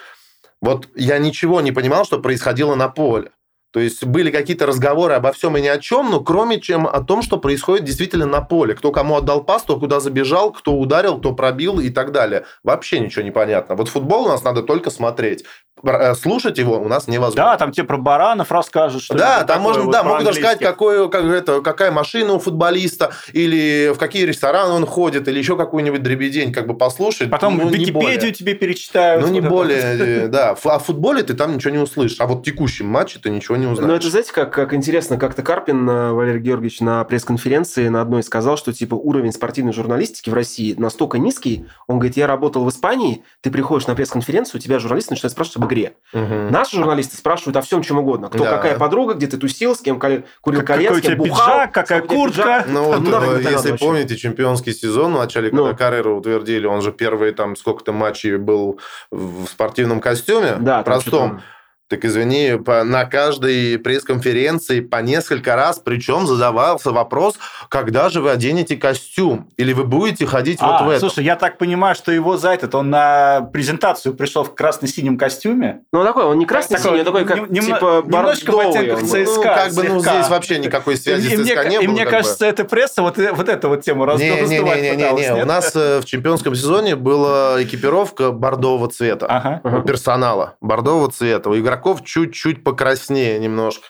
Вот 0.63 0.89
я 0.95 1.19
ничего 1.19 1.61
не 1.61 1.73
понимал, 1.73 2.07
что 2.07 2.21
происходило 2.21 2.75
на 2.75 2.89
поле. 2.89 3.33
То 3.75 3.81
есть 3.81 4.05
были 4.05 4.31
какие-то 4.31 4.67
разговоры 4.67 5.15
обо 5.15 5.33
всем 5.33 5.57
и 5.57 5.61
ни 5.61 5.67
о 5.67 5.79
чем, 5.79 6.09
но 6.13 6.21
кроме 6.21 6.61
чем 6.61 6.87
о 6.87 7.01
том, 7.01 7.23
что 7.23 7.39
происходит 7.39 7.85
действительно 7.85 8.25
на 8.25 8.41
поле. 8.41 8.77
Кто 8.77 8.93
кому 8.93 9.17
отдал 9.17 9.43
пас, 9.43 9.63
кто 9.63 9.81
куда 9.81 9.99
забежал, 9.99 10.53
кто 10.53 10.75
ударил, 10.75 11.19
кто 11.19 11.33
пробил 11.33 11.81
и 11.81 11.91
так 11.91 12.13
далее. 12.13 12.45
Вообще 12.63 13.01
ничего 13.01 13.23
не 13.23 13.33
понятно. 13.33 13.75
Вот 13.75 13.89
футбол 13.89 14.27
у 14.27 14.29
нас 14.29 14.45
надо 14.45 14.63
только 14.63 14.91
смотреть. 14.91 15.45
Э, 15.83 16.15
слушать 16.15 16.57
его 16.59 16.79
у 16.79 16.89
нас 16.89 17.09
невозможно. 17.09 17.51
Да, 17.51 17.57
там 17.57 17.73
тебе 17.73 17.85
про 17.85 17.99
баранов 17.99 18.51
расскажут. 18.51 19.03
Что 19.03 19.15
да, 19.15 19.45
там 19.45 19.61
можно, 19.61 19.83
вот 19.83 19.93
да, 19.93 20.03
могут 20.03 20.29
рассказать, 20.29 20.61
какой, 20.61 21.11
как 21.11 21.25
это, 21.25 21.61
какая 21.61 21.91
машина 21.91 22.35
у 22.35 22.39
футболиста, 22.39 23.13
или 23.33 23.93
в 23.93 23.99
какие 23.99 24.25
рестораны 24.25 24.73
он 24.73 24.87
ходит, 24.87 25.29
или 25.29 25.39
еще 25.39 25.57
какую-нибудь 25.57 26.03
дребедень 26.03 26.53
как 26.53 26.67
бы 26.67 26.75
послушать. 26.77 27.31
Потом 27.31 27.59
ну, 27.59 27.69
Википедию 27.69 28.33
тебе 28.33 28.55
перечитают. 28.55 29.27
Ну, 29.27 29.33
не 29.33 29.41
более, 29.41 30.29
да. 30.29 30.53
О 30.53 30.79
футболе 30.79 31.23
ты 31.23 31.35
там 31.35 31.55
ничего 31.55 31.73
не 31.73 31.79
услышишь, 31.79 32.21
а 32.21 32.27
вот 32.27 32.39
в 32.39 32.43
текущем 32.45 32.87
матче 32.87 33.19
ты 33.19 33.31
ничего 33.31 33.57
не 33.57 33.64
узнаешь. 33.67 33.89
Ну, 33.89 33.97
это, 33.97 34.11
знаете, 34.11 34.33
как, 34.33 34.53
как 34.53 34.75
интересно, 34.75 35.19
как-то 35.19 35.43
Карпин 35.43 35.89
э, 35.89 36.13
Валерий 36.13 36.41
Георгиевич 36.41 36.81
на 36.81 37.05
пресс-конференции 37.05 37.89
на 37.89 38.01
одной 38.01 38.23
сказал, 38.23 38.57
что, 38.57 38.73
типа, 38.73 38.95
уровень 38.95 39.33
спортивной 39.33 39.73
журналистики 39.73 40.31
в 40.31 40.35
России 40.35 40.75
настолько 40.77 41.19
низкий, 41.19 41.67
он 41.87 41.99
говорит, 41.99 42.17
я 42.17 42.27
работал 42.27 42.65
в 42.65 42.69
Испании, 42.69 43.25
ты 43.41 43.51
приходишь 43.51 43.87
на 43.87 43.95
пресс-конференцию, 43.95 44.61
у 44.61 44.63
тебя 44.63 44.79
журналисты 44.79 45.13
начинают 45.15 45.33
спрашивать 45.33 45.57
об 45.59 45.67
игре. 45.67 45.95
Угу. 46.13 46.51
Наши 46.51 46.77
журналисты 46.77 47.17
спрашивают 47.17 47.57
о 47.57 47.63
всем, 47.63 47.83
чем 47.83 47.99
угодно. 47.99 48.29
Кто 48.29 48.45
да. 48.45 48.57
какая 48.57 48.79
подруга, 48.79 49.15
где 49.15 49.27
ты 49.27 49.37
тусил, 49.37 49.75
с 49.75 49.81
кем 49.81 49.99
курил 49.99 50.63
колец, 50.63 50.89
Какой 50.89 50.99
у 50.99 51.01
тебя 51.01 51.17
бухал, 51.17 51.47
пиджак, 51.47 51.73
какая 51.73 52.01
куртка. 52.03 52.65
Ну, 52.69 52.85
вот, 52.85 53.01
ну, 53.01 53.37
если 53.37 53.71
вообще. 53.71 53.85
помните, 53.85 54.17
чемпионский 54.17 54.73
сезон 54.73 55.15
в 55.15 55.19
начале, 55.19 55.51
когда 55.51 55.71
ну. 55.71 55.77
Каррера 55.77 56.11
утвердили, 56.11 56.67
он 56.67 56.83
же 56.83 56.93
первые 56.93 57.33
там 57.33 57.57
сколько-то 57.57 57.93
матчей 57.93 58.37
был 58.37 58.81
в 59.11 59.47
спортивном 59.47 60.01
костюме, 60.01 60.57
да, 60.61 60.83
простом. 60.83 61.41
Так 61.89 62.05
извини, 62.07 62.59
по, 62.65 62.83
на 62.83 63.05
каждой 63.05 63.79
пресс-конференции 63.79 64.81
по 64.81 64.97
несколько 65.03 65.55
раз, 65.55 65.79
причем 65.79 66.27
задавался 66.27 66.93
вопрос, 66.93 67.35
когда 67.69 68.09
же 68.09 68.23
вы 68.23 68.31
оденете 68.31 68.77
костюм? 68.77 69.51
Или 69.59 69.75
вы 69.75 69.85
будете 69.85 70.25
ходить 70.25 70.59
а, 70.63 70.79
вот 70.79 70.87
в 70.87 70.89
этом? 70.89 71.11
Слушай, 71.11 71.25
я 71.25 71.37
так 71.37 71.59
понимаю, 71.59 71.95
что 71.95 72.11
его 72.11 72.39
за 72.39 72.53
этот, 72.55 72.75
он 72.75 72.89
на 72.89 73.43
презентацию 73.53 74.15
пришел 74.15 74.45
в 74.45 74.55
красно-синем 74.55 75.19
костюме. 75.19 75.83
Ну, 75.93 76.03
такой, 76.05 76.25
он 76.25 76.39
не 76.39 76.47
красно-синий, 76.47 77.01
он 77.01 77.05
такой, 77.05 77.27
как, 77.27 77.51
нем, 77.51 77.65
типа, 77.65 78.03
Немножко 78.07 78.51
в 78.53 78.59
оттенках 78.61 79.03
ЦСКА. 79.03 79.37
Ну, 79.37 79.43
как 79.43 79.73
бы, 79.75 79.83
ну, 79.85 80.01
здесь 80.01 80.29
вообще 80.31 80.59
никакой 80.59 80.97
связи 80.97 81.29
и, 81.29 81.37
с 81.37 81.47
ЦСКА 81.47 81.69
не 81.69 81.77
было. 81.77 81.85
И 81.85 81.89
мне 81.89 82.07
кажется, 82.07 82.47
бы. 82.47 82.47
эта 82.47 82.65
пресса 82.65 83.03
вот, 83.03 83.19
вот 83.19 83.49
эту 83.49 83.69
вот 83.69 83.83
тему 83.83 84.07
раздувать 84.07 84.49
не, 84.49 84.59
не, 84.59 84.65
не, 84.65 84.97
не, 84.97 85.35
не, 85.35 85.43
У 85.43 85.47
нас 85.47 85.77
э, 85.77 86.01
в 86.01 86.07
чемпионском 86.07 86.55
сезоне 86.55 86.97
была 86.97 87.63
экипировка 87.63 88.31
бордового 88.31 88.89
цвета. 88.89 89.27
Ага. 89.27 89.61
У 89.63 89.83
персонала 89.83 90.57
бордового 90.63 91.11
цвета. 91.11 91.51
У 91.51 91.57
игроков 91.57 91.74
чуть-чуть 91.77 92.35
чуть 92.35 92.65
покраснее 92.65 93.39
немножко. 93.39 93.87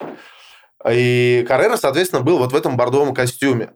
И 0.88 1.44
Каррера, 1.48 1.76
соответственно, 1.76 2.22
был 2.22 2.38
вот 2.38 2.52
в 2.52 2.56
этом 2.56 2.76
бордовом 2.76 3.14
костюме 3.14 3.70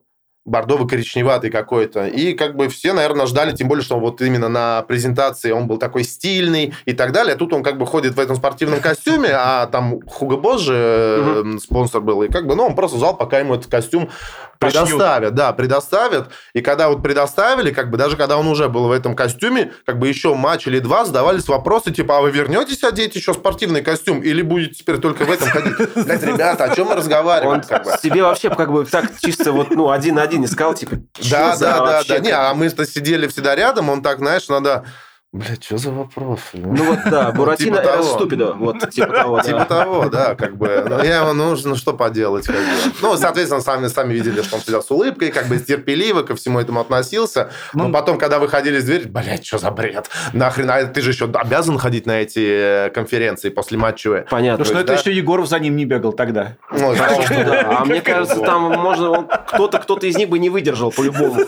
бордово-коричневатый 0.49 1.51
какой-то. 1.51 2.07
И 2.07 2.33
как 2.33 2.57
бы 2.57 2.69
все, 2.69 2.93
наверное, 2.93 3.27
ждали, 3.27 3.55
тем 3.55 3.69
более, 3.69 3.85
что 3.85 4.01
вот 4.01 4.21
именно 4.21 4.49
на 4.49 4.83
презентации 4.83 5.51
он 5.51 5.67
был 5.67 5.79
такой 5.79 6.05
стильный 6.05 6.75
и 6.87 6.93
так 6.93 7.13
далее. 7.13 7.35
А 7.35 7.39
тут 7.39 7.53
он 7.53 7.63
как 7.63 7.79
бы 7.79 7.87
ходит 7.87 8.15
в 8.15 8.21
этом 8.21 8.37
спортивном 8.37 8.81
костюме, 8.81 9.31
а 9.33 9.67
там 9.67 10.01
Хуго 10.07 10.37
Босс 10.37 10.63
же 10.63 11.43
угу. 11.45 11.59
спонсор 11.59 12.01
был. 12.01 12.23
И 12.23 12.29
как 12.29 12.47
бы, 12.47 12.57
ну, 12.57 12.65
он 12.65 12.75
просто 12.75 12.97
ждал, 12.97 13.17
пока 13.17 13.39
ему 13.39 13.55
этот 13.55 13.71
костюм 13.71 14.11
предоставят. 14.59 15.35
Да, 15.35 15.53
предоставят. 15.53 16.31
И 16.53 16.61
когда 16.61 16.89
вот 16.89 17.03
предоставили, 17.03 17.73
как 17.73 17.91
бы 17.91 17.97
даже 17.97 18.17
когда 18.17 18.37
он 18.37 18.47
уже 18.47 18.69
был 18.69 18.89
в 18.89 18.93
этом 18.93 19.15
костюме, 19.15 19.73
как 19.87 19.99
бы 19.99 20.09
еще 20.09 20.35
матч 20.35 20.67
или 20.67 20.79
два 20.79 21.05
задавались 21.05 21.49
вопросы, 21.49 21.93
типа, 21.93 22.19
а 22.19 22.21
вы 22.21 22.31
вернетесь 22.31 22.83
одеть 22.85 23.15
еще 23.17 23.35
спортивный 23.35 23.83
костюм 23.83 24.21
или 24.21 24.43
будете 24.43 24.75
теперь 24.75 24.99
только 24.99 25.25
в 25.25 25.31
этом 25.31 25.49
ходить? 25.49 25.75
Блядь, 25.95 26.23
ребята, 26.23 26.65
о 26.65 26.75
чем 26.75 26.89
мы 26.89 26.95
разговариваем? 26.95 27.63
Он 27.63 27.99
себе 27.99 28.23
вообще 28.23 28.51
как 28.51 28.73
бы 28.73 28.85
так 28.85 29.11
чисто 29.21 29.53
вот, 29.53 29.71
ну, 29.71 29.91
один-один 29.91 30.45
искал, 30.45 30.75
типа, 30.75 30.97
Да, 31.31 31.57
да, 31.57 31.79
да, 31.79 32.03
да. 32.07 32.19
Не, 32.19 32.31
а 32.31 32.53
мы-то 32.55 32.87
сидели 32.87 33.27
всегда 33.29 33.55
рядом, 33.55 33.89
он 33.89 34.03
так, 34.03 34.19
знаешь, 34.19 34.49
надо 34.49 34.85
Блядь, 35.31 35.63
что 35.63 35.77
за 35.77 35.91
вопрос? 35.91 36.41
Ну 36.55 36.85
вот 36.85 37.01
да, 37.11 37.31
Буратино 37.33 37.77
типа 37.77 37.89
того. 37.89 38.03
ступидо. 38.03 38.55
Вот 38.55 38.89
типа 38.89 39.09
того. 39.09 39.41
Типа 39.43 39.65
того, 39.67 40.09
да, 40.09 40.35
как 40.35 40.57
бы. 40.57 40.87
Ну, 40.89 41.05
я 41.05 41.21
его 41.21 41.35
нужно, 41.35 41.77
что 41.77 41.93
поделать, 41.93 42.47
как 42.47 42.57
бы. 42.57 42.63
Ну, 43.03 43.15
соответственно, 43.19 43.61
сами, 43.61 43.89
сами 43.89 44.15
видели, 44.15 44.41
что 44.41 44.57
он 44.57 44.63
сидел 44.63 44.83
с 44.83 44.91
улыбкой, 44.91 45.31
как 45.31 45.49
бы 45.49 45.59
терпеливо 45.59 46.23
ко 46.23 46.35
всему 46.35 46.61
этому 46.61 46.81
относился. 46.81 47.51
Но 47.75 47.89
ну, 47.89 47.93
потом, 47.93 48.17
когда 48.17 48.39
выходили 48.39 48.79
из 48.79 48.85
двери, 48.85 49.07
блядь, 49.07 49.45
что 49.45 49.59
за 49.59 49.71
бред? 49.71 50.09
Нахрен, 50.33 50.71
а 50.71 50.83
ты 50.85 51.03
же 51.03 51.11
еще 51.11 51.27
обязан 51.27 51.77
ходить 51.77 52.07
на 52.07 52.23
эти 52.23 52.87
э, 52.87 52.91
конференции 52.91 53.51
после 53.51 53.77
матча. 53.77 54.25
Понятно. 54.31 54.65
Потому 54.65 54.81
что 54.81 54.93
это 54.93 54.99
еще 54.99 55.15
Егоров 55.15 55.47
за 55.47 55.59
ним 55.59 55.77
не 55.77 55.85
бегал 55.85 56.15
тогда. 56.15 56.57
Ну, 56.73 56.95
А 56.99 57.85
мне 57.85 58.01
кажется, 58.01 58.41
там 58.41 58.63
можно... 58.63 59.29
Кто-то 59.47 59.79
кто-то 59.79 60.07
из 60.07 60.17
них 60.17 60.31
бы 60.31 60.39
не 60.39 60.49
выдержал 60.49 60.91
по-любому. 60.91 61.43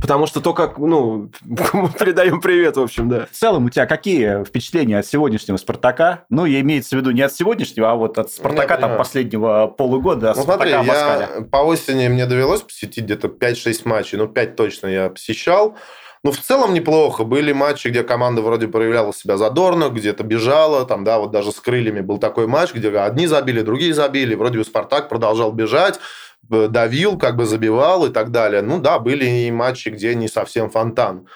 Потому 0.00 0.26
что 0.26 0.40
то, 0.40 0.54
как, 0.54 0.78
ну, 0.78 1.30
передаем 1.98 2.40
привет, 2.40 2.76
в 2.76 2.80
общем, 2.80 3.08
да. 3.08 3.26
В 3.30 3.36
целом, 3.36 3.66
у 3.66 3.70
тебя 3.70 3.86
какие 3.86 4.44
впечатления 4.44 4.98
от 4.98 5.06
сегодняшнего 5.06 5.56
«Спартака»? 5.56 6.24
Ну, 6.30 6.46
я 6.46 6.60
имеется 6.60 6.96
в 6.96 7.00
виду 7.00 7.10
не 7.10 7.22
от 7.22 7.32
сегодняшнего, 7.32 7.90
а 7.90 7.94
вот 7.94 8.18
от 8.18 8.30
«Спартака» 8.30 8.76
там 8.78 8.96
последнего 8.96 9.66
полугода, 9.66 10.32
ну, 10.36 10.42
смотри, 10.42 10.70
я 10.70 11.44
по 11.50 11.58
осени 11.58 12.08
мне 12.08 12.26
довелось 12.26 12.62
посетить 12.62 13.04
где-то 13.04 13.28
5-6 13.28 13.82
матчей, 13.84 14.18
ну, 14.18 14.26
5 14.28 14.56
точно 14.56 14.86
я 14.86 15.10
посещал. 15.10 15.76
Ну, 16.22 16.32
в 16.32 16.38
целом 16.38 16.74
неплохо. 16.74 17.24
Были 17.24 17.52
матчи, 17.52 17.88
где 17.88 18.02
команда 18.02 18.42
вроде 18.42 18.68
проявляла 18.68 19.14
себя 19.14 19.38
задорно, 19.38 19.88
где-то 19.88 20.22
бежала, 20.22 20.84
там, 20.84 21.02
да, 21.02 21.18
вот 21.18 21.30
даже 21.30 21.50
с 21.50 21.60
крыльями 21.60 22.00
был 22.00 22.18
такой 22.18 22.46
матч, 22.46 22.74
где 22.74 22.90
одни 22.90 23.26
забили, 23.26 23.62
другие 23.62 23.94
забили, 23.94 24.34
вроде 24.34 24.58
бы 24.58 24.64
Спартак 24.64 25.08
продолжал 25.08 25.50
бежать, 25.50 25.98
давил, 26.48 27.18
как 27.18 27.36
бы 27.36 27.46
забивал 27.46 28.06
и 28.06 28.12
так 28.12 28.30
далее. 28.30 28.62
Ну 28.62 28.80
да, 28.80 28.98
были 28.98 29.24
и 29.24 29.50
матчи, 29.50 29.88
где 29.88 30.14
не 30.14 30.28
совсем 30.28 30.70
фонтан. 30.70 31.26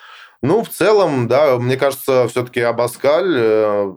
Ну, 0.42 0.62
в 0.62 0.68
целом, 0.68 1.26
да, 1.26 1.58
мне 1.58 1.76
кажется, 1.76 2.28
все-таки 2.28 2.60
Абаскаль, 2.60 3.34
э, 3.34 3.94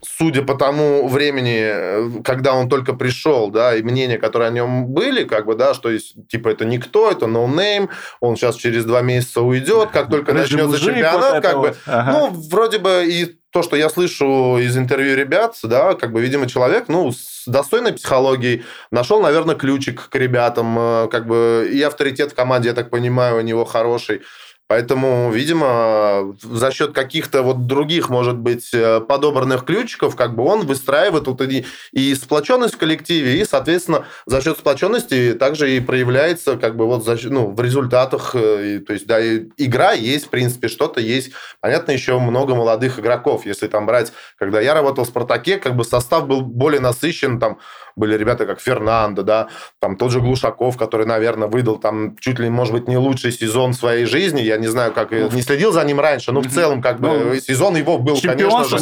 судя 0.00 0.42
по 0.42 0.54
тому 0.54 1.06
времени, 1.08 1.60
э, 1.62 2.22
когда 2.22 2.54
он 2.54 2.70
только 2.70 2.94
пришел, 2.94 3.50
да, 3.50 3.74
и 3.76 3.82
мнения, 3.82 4.16
которые 4.16 4.48
о 4.48 4.52
нем 4.52 4.86
были, 4.86 5.24
как 5.24 5.44
бы, 5.44 5.54
да, 5.54 5.74
что 5.74 5.90
есть, 5.90 6.28
типа, 6.28 6.48
это 6.48 6.64
никто, 6.64 7.10
это 7.10 7.26
no 7.26 7.46
name, 7.46 7.90
он 8.20 8.36
сейчас 8.36 8.56
через 8.56 8.84
два 8.84 9.02
месяца 9.02 9.42
уйдет, 9.42 9.90
как 9.90 10.08
только 10.08 10.32
начнется 10.32 10.80
чемпионат, 10.80 11.42
как 11.42 11.60
бы, 11.60 11.74
ага. 11.86 12.12
ну, 12.12 12.30
вроде 12.48 12.78
бы 12.78 13.04
и 13.06 13.38
то, 13.54 13.62
что 13.62 13.76
я 13.76 13.88
слышу 13.88 14.58
из 14.58 14.76
интервью 14.76 15.14
ребят, 15.14 15.56
да, 15.62 15.94
как 15.94 16.10
бы, 16.10 16.20
видимо, 16.20 16.48
человек, 16.48 16.88
ну, 16.88 17.12
с 17.12 17.44
достойной 17.46 17.92
психологией 17.92 18.64
нашел, 18.90 19.22
наверное, 19.22 19.54
ключик 19.54 20.08
к 20.08 20.16
ребятам, 20.16 20.76
э, 20.76 21.08
как 21.08 21.28
бы, 21.28 21.70
и 21.72 21.80
авторитет 21.82 22.32
в 22.32 22.34
команде, 22.34 22.70
я 22.70 22.74
так 22.74 22.90
понимаю, 22.90 23.36
у 23.36 23.42
него 23.42 23.64
хороший. 23.64 24.22
Поэтому, 24.66 25.30
видимо, 25.30 26.34
за 26.42 26.72
счет 26.72 26.92
каких-то 26.92 27.42
вот 27.42 27.66
других, 27.66 28.08
может 28.08 28.38
быть, 28.38 28.72
э, 28.72 29.00
подобранных 29.00 29.66
ключиков, 29.66 30.16
как 30.16 30.34
бы 30.34 30.42
он 30.42 30.66
выстраивает 30.66 31.26
вот 31.26 31.42
и, 31.42 31.66
и 31.92 32.14
сплоченность 32.14 32.74
в 32.74 32.78
коллективе, 32.78 33.38
и, 33.40 33.44
соответственно, 33.44 34.06
за 34.24 34.40
счет 34.40 34.56
сплоченности 34.56 35.34
также 35.34 35.76
и 35.76 35.80
проявляется 35.80 36.56
как 36.56 36.76
бы 36.76 36.86
вот 36.86 37.04
за, 37.04 37.18
ну, 37.24 37.52
в 37.52 37.60
результатах. 37.60 38.34
Э, 38.34 38.76
и, 38.76 38.78
то 38.78 38.94
есть, 38.94 39.06
да, 39.06 39.20
и 39.20 39.48
игра 39.58 39.92
есть, 39.92 40.26
в 40.26 40.30
принципе, 40.30 40.68
что-то 40.68 40.98
есть. 40.98 41.32
Понятно, 41.60 41.92
еще 41.92 42.18
много 42.18 42.54
молодых 42.54 42.98
игроков. 42.98 43.44
Если 43.44 43.66
там 43.66 43.84
брать, 43.84 44.12
когда 44.38 44.62
я 44.62 44.72
работал 44.72 45.04
в 45.04 45.08
«Спартаке», 45.08 45.58
как 45.58 45.76
бы 45.76 45.84
состав 45.84 46.26
был 46.26 46.40
более 46.40 46.80
насыщен, 46.80 47.38
там 47.38 47.58
были 47.96 48.16
ребята, 48.16 48.46
как 48.46 48.60
Фернандо, 48.60 49.22
да, 49.22 49.48
там 49.80 49.96
тот 49.96 50.10
же 50.10 50.20
Глушаков, 50.20 50.76
который, 50.76 51.06
наверное, 51.06 51.48
выдал 51.48 51.76
там 51.76 52.16
чуть 52.18 52.38
ли, 52.38 52.50
может 52.50 52.72
быть, 52.72 52.88
не 52.88 52.96
лучший 52.96 53.32
сезон 53.32 53.72
своей 53.72 54.04
жизни. 54.04 54.40
Я 54.40 54.56
не 54.56 54.66
знаю, 54.66 54.92
как 54.92 55.12
не 55.12 55.42
следил 55.42 55.72
за 55.72 55.84
ним 55.84 56.00
раньше, 56.00 56.32
но 56.32 56.40
в 56.40 56.48
целом, 56.48 56.82
как 56.82 57.00
бы, 57.00 57.08
ну, 57.08 57.34
сезон 57.36 57.76
его 57.76 57.98
был, 57.98 58.18
конечно 58.20 58.64
же, 58.64 58.78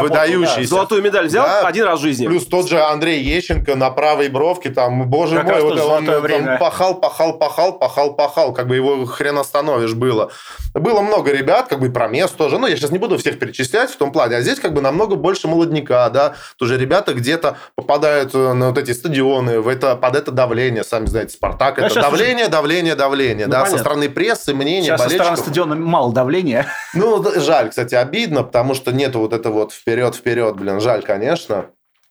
выдающийся. 0.00 0.68
Золотую 0.68 1.02
медаль 1.02 1.26
взял 1.26 1.46
да? 1.46 1.66
один 1.66 1.84
раз 1.84 2.00
в 2.00 2.02
жизни. 2.02 2.26
Плюс 2.26 2.46
тот 2.46 2.68
же 2.68 2.80
Андрей 2.80 3.22
Ещенко 3.22 3.76
на 3.76 3.90
правой 3.90 4.28
бровке, 4.28 4.70
там, 4.70 5.08
боже 5.08 5.36
как 5.36 5.46
мой, 5.46 5.62
вот 5.62 5.80
он 5.80 6.06
там, 6.06 6.58
пахал, 6.58 7.00
пахал, 7.00 7.38
пахал, 7.38 7.78
пахал, 7.78 8.14
пахал, 8.14 8.52
как 8.52 8.66
бы 8.66 8.76
его 8.76 9.04
хрен 9.06 9.38
остановишь 9.38 9.94
было. 9.94 10.30
Было 10.74 11.00
много 11.00 11.32
ребят, 11.32 11.68
как 11.68 11.80
бы 11.80 11.90
про 11.90 12.08
место 12.08 12.36
тоже, 12.36 12.58
ну, 12.58 12.66
я 12.66 12.76
сейчас 12.76 12.90
не 12.90 12.98
буду 12.98 13.18
всех 13.18 13.38
перечислять 13.38 13.90
в 13.90 13.96
том 13.96 14.12
плане, 14.12 14.36
а 14.36 14.40
здесь 14.40 14.58
как 14.58 14.72
бы 14.72 14.80
намного 14.80 15.16
больше 15.16 15.48
молодняка, 15.48 16.08
да, 16.10 16.34
тоже 16.56 16.78
ребята 16.78 17.14
где-то 17.14 17.56
попадают 17.74 18.31
э, 18.34 18.52
на 18.52 18.68
вот 18.68 18.78
эти 18.78 18.92
стадионы, 18.92 19.60
в 19.60 19.68
это, 19.68 19.96
под 19.96 20.16
это 20.16 20.30
давление, 20.30 20.84
сами 20.84 21.06
знаете, 21.06 21.34
Спартак, 21.34 21.76
Да, 21.76 21.86
это 21.86 21.94
щас 21.94 22.04
давление, 22.04 22.48
давление, 22.48 22.94
давление, 22.94 23.46
Ну, 23.46 23.52
да, 23.52 23.66
со 23.66 23.78
стороны 23.78 24.08
прессы, 24.08 24.54
мнения, 24.54 24.88
Сейчас 24.88 25.00
со 25.02 25.08
стороны 25.08 25.24
болельщиков. 25.24 25.44
стадиона 25.46 25.74
мало 25.76 26.12
давления. 26.12 26.66
Ну, 26.94 27.24
жаль, 27.40 27.70
кстати, 27.70 27.94
обидно, 27.94 28.42
потому 28.42 28.74
что 28.74 28.92
нету 28.92 29.18
вот 29.20 29.32
это 29.32 29.50
вот 29.50 29.72
вперед-вперед, 29.72 30.56
блин, 30.56 30.80
жаль, 30.80 31.02
конечно. 31.02 31.66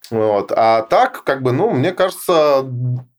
Вот. 0.09 0.51
А 0.53 0.81
так, 0.81 1.23
как 1.23 1.41
бы, 1.41 1.51
ну, 1.53 1.71
мне 1.71 1.93
кажется, 1.93 2.65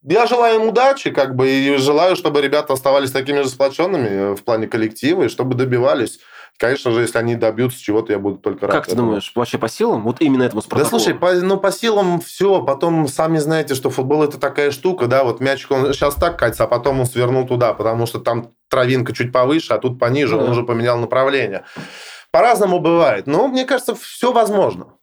я 0.02 0.26
желаю 0.26 0.60
им 0.60 0.68
удачи, 0.68 1.10
как 1.10 1.34
бы, 1.34 1.48
и 1.48 1.76
желаю, 1.76 2.16
чтобы 2.16 2.42
ребята 2.42 2.74
оставались 2.74 3.10
такими 3.10 3.40
же 3.40 3.48
сплоченными 3.48 4.34
в 4.34 4.44
плане 4.44 4.66
коллектива, 4.66 5.24
и 5.24 5.28
чтобы 5.28 5.54
добивались. 5.54 6.20
Конечно 6.58 6.92
же, 6.92 7.00
если 7.00 7.18
они 7.18 7.34
добьются 7.34 7.82
чего-то, 7.82 8.12
я 8.12 8.18
буду 8.20 8.36
только 8.38 8.66
рад. 8.66 8.76
Как 8.76 8.86
ты 8.86 8.92
этому. 8.92 9.08
думаешь, 9.08 9.32
вообще 9.34 9.58
по 9.58 9.68
силам? 9.68 10.04
Вот 10.04 10.20
именно 10.20 10.44
этому 10.44 10.60
Да 10.60 10.66
Спартаку? 10.66 10.90
слушай, 10.90 11.14
по, 11.14 11.32
ну 11.32 11.56
по 11.58 11.72
силам 11.72 12.20
все, 12.20 12.62
потом 12.62 13.08
сами 13.08 13.38
знаете, 13.38 13.74
что 13.74 13.90
футбол 13.90 14.22
это 14.22 14.38
такая 14.38 14.70
штука, 14.70 15.06
да, 15.08 15.24
вот 15.24 15.40
мячик 15.40 15.72
он 15.72 15.92
сейчас 15.92 16.14
так 16.14 16.38
катится, 16.38 16.64
а 16.64 16.66
потом 16.68 17.00
он 17.00 17.06
свернул 17.06 17.46
туда, 17.46 17.74
потому 17.74 18.06
что 18.06 18.20
там 18.20 18.52
травинка 18.68 19.12
чуть 19.12 19.32
повыше, 19.32 19.74
а 19.74 19.78
тут 19.78 19.98
пониже, 19.98 20.34
Ну 20.36 20.40
он 20.42 20.46
да. 20.46 20.52
уже 20.52 20.62
поменял 20.62 20.98
направление. 20.98 21.64
По-разному 22.30 22.78
бывает, 22.78 23.26
но 23.26 23.48
мне 23.48 23.64
кажется, 23.64 23.94
все 23.96 24.32
возможно. 24.32 24.94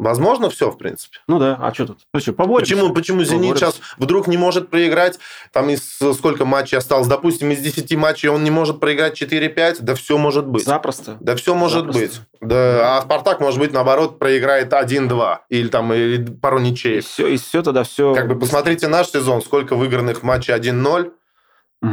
Возможно 0.00 0.48
все, 0.48 0.70
в 0.70 0.78
принципе. 0.78 1.18
Ну 1.28 1.38
да, 1.38 1.58
а 1.60 1.74
что 1.74 1.88
тут? 1.88 1.98
Ну 2.14 2.20
что, 2.20 2.32
поборемся. 2.32 2.74
Почему, 2.74 2.94
почему 2.94 3.22
«Зенит» 3.22 3.50
борются. 3.50 3.66
сейчас 3.72 3.80
вдруг 3.98 4.28
не 4.28 4.38
может 4.38 4.70
проиграть? 4.70 5.18
Там 5.52 5.68
из 5.68 5.98
сколько 6.16 6.46
матчей 6.46 6.78
осталось? 6.78 7.06
Допустим, 7.06 7.50
из 7.50 7.58
10 7.60 7.94
матчей 7.96 8.30
он 8.30 8.42
не 8.42 8.50
может 8.50 8.80
проиграть 8.80 9.20
4-5? 9.20 9.76
Да 9.80 9.94
все 9.94 10.16
может 10.16 10.46
быть. 10.46 10.64
Запросто. 10.64 11.18
Да 11.20 11.36
все 11.36 11.54
может 11.54 11.84
Запросто. 11.84 12.00
быть. 12.00 12.20
Да, 12.40 12.96
а 12.96 13.02
Спартак, 13.02 13.40
может 13.40 13.58
быть, 13.60 13.72
наоборот, 13.74 14.18
проиграет 14.18 14.72
1-2. 14.72 15.38
Или 15.50 15.68
там 15.68 15.92
или 15.92 16.24
пару 16.24 16.58
И 16.60 16.62
ничей. 16.62 17.00
все, 17.00 17.26
и 17.26 17.36
все 17.36 17.62
тогда 17.62 17.84
все... 17.84 18.14
Как 18.14 18.26
бы 18.26 18.38
посмотрите 18.38 18.88
наш 18.88 19.08
сезон, 19.10 19.42
сколько 19.42 19.76
выигранных 19.76 20.22
матчей 20.22 20.54
1-0. 20.54 21.12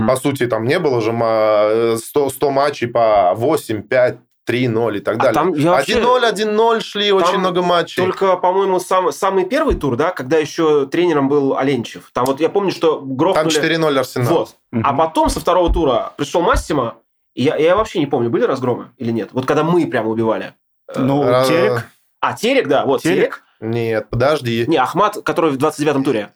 По 0.07 0.15
сути, 0.15 0.47
там 0.47 0.65
не 0.65 0.79
было 0.79 1.01
же 1.01 1.11
ма- 1.11 1.95
100, 1.97 2.29
100 2.29 2.51
матчей 2.51 2.87
по 2.87 3.33
8, 3.35 3.81
5, 3.83 4.17
3-0 4.47 4.97
и 4.97 4.99
так 5.01 5.15
А 5.15 5.17
далее. 5.17 5.33
там 5.33 5.53
я 5.53 5.71
вообще- 5.71 5.93
1-0, 5.99 6.23
1-0 6.25 6.79
шли 6.81 7.11
очень 7.11 7.31
Там 7.31 7.39
много 7.41 7.61
матчей. 7.61 8.03
Только, 8.03 8.37
по-моему, 8.37 8.79
сам, 8.79 9.11
самый 9.11 9.45
первый 9.45 9.75
тур, 9.75 9.95
да, 9.97 10.11
когда 10.11 10.37
еще 10.37 10.85
тренером 10.87 11.27
был 11.29 11.57
Оленчев. 11.57 12.09
Там 12.13 12.25
вот 12.25 12.39
я 12.39 12.49
помню, 12.49 12.71
что 12.71 12.99
Там 12.99 13.15
грохнули... 13.15 13.49
4-0 13.49 13.99
Арсенал. 13.99 14.33
Вот. 14.33 14.55
А 14.71 14.75
Мгм. 14.91 14.97
потом 14.97 15.29
со 15.29 15.39
второго 15.39 15.71
тура 15.73 16.13
пришел 16.17 16.41
Массимо, 16.41 16.95
и 17.35 17.43
я, 17.43 17.55
я 17.57 17.75
вообще 17.75 17.99
не 17.99 18.05
помню, 18.07 18.29
были 18.29 18.43
разгромы 18.43 18.91
или 18.97 19.11
нет. 19.11 19.29
Вот 19.33 19.45
когда 19.45 19.63
мы 19.63 19.85
прямо 19.87 20.09
убивали. 20.09 20.53
Э, 20.93 20.99
Ну, 21.01 21.23
А, 21.23 21.43
Терек. 21.45 21.87
А, 22.21 22.33
Терек, 22.33 22.67
да, 22.67 22.85
вот, 22.85 23.01
Терек? 23.01 23.17
Терек. 23.17 23.43
Нет, 23.59 24.09
подожди. 24.09 24.65
Не, 24.67 24.77
Ахмат, 24.77 25.17
который 25.23 25.51
в 25.51 25.57
29-м 25.57 26.03
туре. 26.03 26.29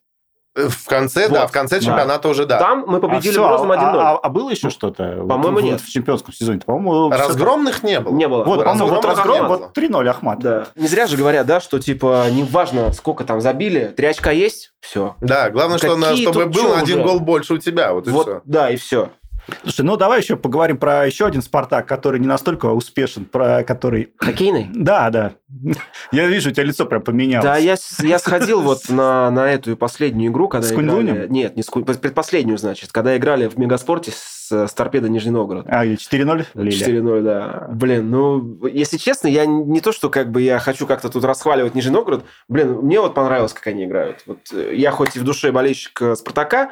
В 0.53 0.85
конце, 0.85 1.29
да, 1.29 1.41
Вот. 1.41 1.49
в 1.49 1.53
конце 1.53 1.79
Да. 1.79 1.85
чемпионата 1.85 2.27
уже 2.27 2.45
да. 2.45 2.59
Там 2.59 2.83
мы 2.85 2.97
А 2.97 2.99
победили 2.99 3.37
а- 3.39 3.55
1-0. 3.55 3.99
А, 4.01 4.17
а 4.21 4.29
было 4.29 4.49
еще 4.49 4.69
что-то? 4.69 5.15
Вот 5.19 5.29
По-моему, 5.29 5.59
в- 5.59 5.63
нет. 5.63 5.79
В 5.79 5.89
чемпионском 5.89 6.33
сезоне. 6.33 6.59
По-моему, 6.65 7.09
Разгромных 7.09 7.83
не 7.83 8.01
было. 8.01 8.13
Не 8.13 8.27
было. 8.27 8.43
Вот, 8.43 8.57
Вот, 8.57 8.65
по-моему, 8.65 8.95
вот 8.95 9.05
разгром, 9.05 9.47
вот 9.47 9.73
3-0 9.73 10.09
Ахмат. 10.09 10.39
Да. 10.39 10.65
Не 10.75 10.87
зря 10.87 11.07
же 11.07 11.15
говорят, 11.15 11.45
да, 11.47 11.61
что 11.61 11.79
типа 11.79 12.25
неважно, 12.29 12.91
сколько 12.91 13.23
там 13.23 13.39
забили, 13.39 13.93
три 13.95 14.07
очка 14.07 14.31
есть, 14.31 14.73
все. 14.81 15.15
Да, 15.21 15.49
главное, 15.51 15.77
что 15.77 15.95
Какие 15.95 16.23
чтобы 16.25 16.43
тут 16.43 16.53
был 16.53 16.73
один 16.73 16.99
уже? 16.99 17.07
гол 17.07 17.19
больше 17.21 17.53
у 17.53 17.57
тебя. 17.57 17.93
Вот 17.93 18.07
и 18.07 18.09
Вот, 18.09 18.27
все. 18.27 18.41
да, 18.43 18.69
и 18.71 18.75
все. 18.75 19.09
Слушай, 19.63 19.81
ну 19.81 19.97
давай 19.97 20.21
еще 20.21 20.35
поговорим 20.35 20.77
про 20.77 21.05
еще 21.05 21.25
один 21.25 21.41
Спартак, 21.41 21.87
который 21.87 22.19
не 22.19 22.27
настолько 22.27 22.67
успешен, 22.67 23.25
про 23.25 23.63
который... 23.63 24.13
Хоккейный? 24.17 24.69
Да, 24.73 25.09
да. 25.09 25.33
Я 26.11 26.27
вижу, 26.27 26.49
у 26.49 26.53
тебя 26.53 26.63
лицо 26.63 26.85
прям 26.85 27.01
поменялось. 27.01 27.43
Да, 27.43 27.57
я, 27.57 27.75
я 27.99 28.19
сходил 28.19 28.61
вот 28.61 28.89
на, 28.89 29.29
на 29.31 29.51
эту 29.51 29.75
последнюю 29.75 30.31
игру, 30.31 30.47
когда 30.47 30.67
С 30.67 30.71
играли... 30.71 31.27
Нет, 31.29 31.55
не 31.55 31.63
с 31.63 31.69
предпоследнюю, 31.69 32.57
значит, 32.57 32.91
когда 32.91 33.17
играли 33.17 33.47
в 33.47 33.57
Мегаспорте 33.57 34.11
с, 34.11 34.40
с 34.51 34.73
Торпедо 34.73 35.09
Нижний 35.09 35.31
Новгород. 35.31 35.65
А, 35.67 35.85
и 35.85 35.95
4-0 35.95 36.45
Лиля. 36.53 36.71
4-0, 36.71 37.21
да. 37.21 37.67
Блин, 37.69 38.09
ну, 38.09 38.67
если 38.67 38.97
честно, 38.97 39.27
я 39.27 39.45
не 39.45 39.81
то, 39.81 39.91
что 39.91 40.09
как 40.09 40.31
бы 40.31 40.41
я 40.41 40.59
хочу 40.59 40.87
как-то 40.87 41.09
тут 41.09 41.23
расхваливать 41.23 41.75
Нижний 41.75 41.91
Новгород. 41.91 42.23
Блин, 42.47 42.79
мне 42.81 42.99
вот 42.99 43.13
понравилось, 43.13 43.53
как 43.53 43.67
они 43.67 43.85
играют. 43.85 44.23
Вот 44.25 44.39
э, 44.53 44.73
я 44.75 44.91
хоть 44.91 45.15
и 45.15 45.19
в 45.19 45.23
душе 45.23 45.51
болельщик 45.51 46.01
э, 46.01 46.15
Спартака, 46.15 46.71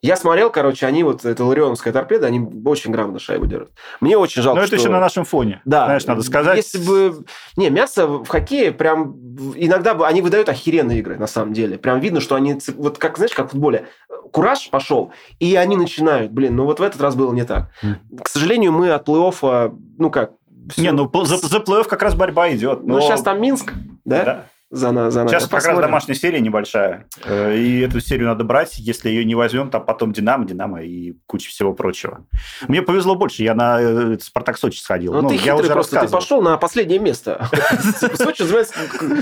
я 0.00 0.16
смотрел, 0.16 0.50
короче, 0.50 0.86
они 0.86 1.02
вот, 1.02 1.24
это 1.24 1.44
Ларионовская 1.44 1.92
торпеда, 1.92 2.26
они 2.26 2.40
очень 2.64 2.92
грамотно 2.92 3.18
шайбу 3.18 3.46
держат. 3.46 3.70
Мне 4.00 4.16
очень 4.16 4.42
жалко, 4.42 4.60
Но 4.60 4.62
это 4.62 4.68
что... 4.68 4.76
еще 4.76 4.88
на 4.90 5.00
нашем 5.00 5.24
фоне. 5.24 5.60
Да. 5.64 5.86
Знаешь, 5.86 6.06
надо 6.06 6.22
сказать. 6.22 6.56
Если 6.56 6.78
бы... 6.78 7.24
Не, 7.56 7.70
мясо 7.70 8.06
в 8.06 8.26
хоккее 8.26 8.72
прям... 8.72 9.16
Иногда 9.56 9.94
бы- 9.94 10.06
они 10.06 10.22
выдают 10.22 10.48
охеренные 10.48 11.00
игры, 11.00 11.16
на 11.16 11.26
самом 11.26 11.52
деле. 11.52 11.78
Прям 11.78 12.00
видно, 12.00 12.20
что 12.20 12.36
они... 12.36 12.58
Вот 12.76 12.98
как, 12.98 13.16
знаешь, 13.16 13.32
как 13.32 13.48
в 13.48 13.50
футболе. 13.50 13.86
Кураж 14.32 14.68
пошел, 14.70 15.12
и 15.40 15.56
они 15.56 15.76
начинают. 15.76 16.32
Блин, 16.32 16.54
ну 16.54 16.64
вот 16.64 16.80
в 16.80 16.82
этот 16.82 17.00
раз 17.00 17.14
было 17.18 17.32
не 17.34 17.44
так. 17.44 17.70
К 18.22 18.28
сожалению, 18.28 18.72
мы 18.72 18.90
от 18.90 19.06
плей-оффа, 19.08 19.76
ну 19.98 20.10
как... 20.10 20.32
всё- 20.70 20.82
Не, 20.82 20.92
ну 20.92 21.10
за, 21.24 21.36
за 21.36 21.58
плей-офф 21.58 21.84
как 21.88 22.02
раз 22.02 22.14
борьба 22.14 22.50
идет. 22.54 22.82
Ну, 22.82 22.94
но- 22.94 23.00
сейчас 23.00 23.20
там 23.22 23.40
Минск, 23.42 23.74
да? 24.04 24.24
Да. 24.24 24.44
За, 24.70 24.92
на, 24.92 25.10
за 25.10 25.20
нами. 25.20 25.28
Сейчас 25.30 25.46
как 25.48 25.64
раз 25.64 25.78
домашняя 25.80 26.14
серия 26.14 26.40
небольшая. 26.40 27.06
Э, 27.24 27.56
И 27.56 27.80
эту 27.80 28.00
серию 28.00 28.26
надо 28.28 28.44
брать. 28.44 28.78
Если 28.78 29.08
ее 29.08 29.24
не 29.24 29.34
возьмем, 29.34 29.70
там 29.70 29.82
потом 29.84 30.12
Динамо, 30.12 30.44
Динамо 30.44 30.82
и 30.82 31.14
куча 31.26 31.48
всего 31.48 31.72
прочего. 31.72 32.26
Мне 32.68 32.82
повезло 32.82 33.14
больше. 33.14 33.42
Я 33.42 33.54
на 33.54 33.78
э, 33.80 34.18
Спартак 34.20 34.58
Сочи 34.58 34.78
сходил. 34.80 35.14
Ну, 35.14 35.26
ты 35.28 35.36
я 35.36 35.40
хитрый 35.40 35.60
уже 35.60 35.72
просто, 35.72 36.00
ты 36.00 36.08
пошел 36.08 36.42
на 36.42 36.58
последнее 36.58 36.98
место. 36.98 37.48
Сочи 38.16 38.42
называется 38.42 38.74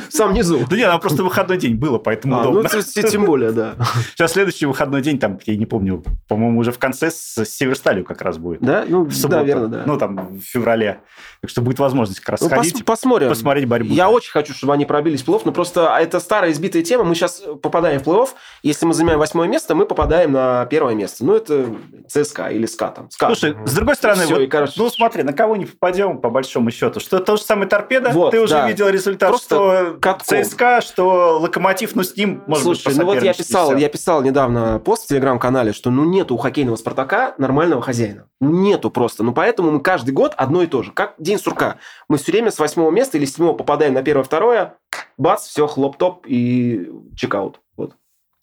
в 0.09 0.13
самом 0.13 0.35
низу. 0.35 0.67
Да 0.69 0.77
нет, 0.77 1.01
просто 1.01 1.23
выходной 1.23 1.59
день 1.59 1.77
было, 1.77 1.99
поэтому 1.99 2.41
А, 2.41 2.43
ну, 2.43 2.51
удобно. 2.51 2.69
т- 2.69 3.09
тем 3.09 3.25
более, 3.25 3.53
да. 3.53 3.75
Сейчас 4.17 4.33
следующий 4.33 4.67
выходной 4.67 5.01
день, 5.01 5.21
там, 5.21 5.39
я 5.47 5.57
не 5.57 5.67
помню, 5.67 6.03
по-моему, 6.27 6.59
уже 6.59 6.73
в 6.73 6.79
конце 6.81 7.09
с 7.13 7.45
Северсталью 7.45 8.05
как 8.05 8.21
раз 8.23 8.39
будет. 8.39 8.63
Да, 8.63 8.85
ну, 8.89 9.09
да, 9.29 9.45
верно, 9.45 9.69
да. 9.69 9.83
Ну, 9.87 9.97
там, 9.97 10.39
в 10.39 10.41
феврале. 10.41 10.99
Так 11.41 11.51
что 11.51 11.63
будет 11.63 11.79
возможность 11.79 12.19
как 12.19 12.31
раз 12.31 12.41
Ну, 12.41 12.49
сходить, 12.49 12.85
посмотрим. 12.85 13.29
посмотреть 13.29 13.69
борьбу. 13.69 13.95
Я 13.95 14.11
очень 14.11 14.33
хочу, 14.33 14.53
чтобы 14.53 14.73
они 14.73 14.85
пробились 14.87 15.23
плей-офф, 15.37 15.43
но 15.45 15.53
просто 15.53 15.97
это 15.99 16.21
старая 16.21 16.51
избитая 16.53 16.83
тема. 16.83 17.05
Мы 17.05 17.15
сейчас 17.15 17.43
попадаем 17.63 18.01
в 18.01 18.05
плей-офф. 18.05 18.29
Если 18.63 18.87
мы 18.87 18.95
занимаем 18.95 19.19
восьмое 19.19 19.49
место, 19.49 19.75
мы 19.75 19.87
попадаем 19.87 20.33
на 20.33 20.67
первое 20.67 20.95
место. 20.95 21.25
Ну, 21.25 21.35
это 21.35 21.67
ЦСКА 22.09 22.49
или 22.49 22.67
СКА 22.67 22.89
там. 22.89 23.11
СКА. 23.11 23.27
Слушай, 23.27 23.57
с 23.65 23.73
другой 23.75 23.97
стороны, 23.97 24.25
Всё, 24.25 24.35
вот, 24.37 24.43
и, 24.43 24.47
короче, 24.47 24.73
ну 24.77 24.89
смотри, 24.89 25.23
на 25.23 25.33
кого 25.33 25.57
не 25.57 25.67
попадем, 25.67 26.19
по 26.19 26.31
большому 26.31 26.71
счету. 26.71 27.01
Что 27.01 27.19
то 27.21 27.37
же 27.37 27.43
самое 27.43 27.69
торпеда, 27.69 28.11
Вот, 28.11 28.31
ты 28.31 28.41
уже 28.41 28.55
да. 28.55 28.69
видел 28.69 28.89
результат, 28.89 29.31
Просто 29.31 29.55
что 29.55 29.99
катком. 30.01 30.45
ЦСКА, 30.45 30.81
что 30.81 31.39
Локомотив, 31.41 31.95
ну 31.95 32.03
с 32.03 32.17
ним 32.17 32.43
может 32.47 32.65
Слушай, 32.65 32.89
быть 32.89 32.97
ну 32.99 33.05
вот 33.05 33.23
я 33.23 33.35
писал, 33.35 33.77
я 33.77 33.89
писал 33.89 34.23
недавно 34.23 34.79
пост 34.79 35.05
в 35.05 35.09
телеграм-канале, 35.09 35.73
что 35.73 35.91
ну 35.91 36.05
нету 36.05 36.35
у 36.35 36.39
хоккейного 36.39 36.77
Спартака 36.77 37.35
нормального 37.39 37.83
хозяина. 37.83 38.27
Ну 38.41 38.51
нету 38.51 38.91
просто. 38.91 39.23
Ну 39.23 39.33
поэтому 39.33 39.71
мы 39.71 39.81
каждый 39.81 40.11
год 40.13 40.35
одно 40.37 40.63
и 40.63 40.67
то 40.67 40.83
же. 40.83 40.93
Как 40.93 41.15
день 41.19 41.39
сурка. 41.39 41.77
Мы 42.09 42.19
все 42.19 42.33
время 42.33 42.51
с 42.51 42.59
восьмого 42.59 42.91
места 42.91 43.17
или 43.17 43.25
с 43.25 43.33
седьмого 43.33 43.55
попадаем 43.55 43.95
на 43.95 44.03
первое-второе, 44.03 44.75
бац, 45.17 45.47
все, 45.47 45.67
хлоп-топ 45.67 46.27
и 46.27 46.91
чекаут. 47.17 47.61
Вот. 47.77 47.97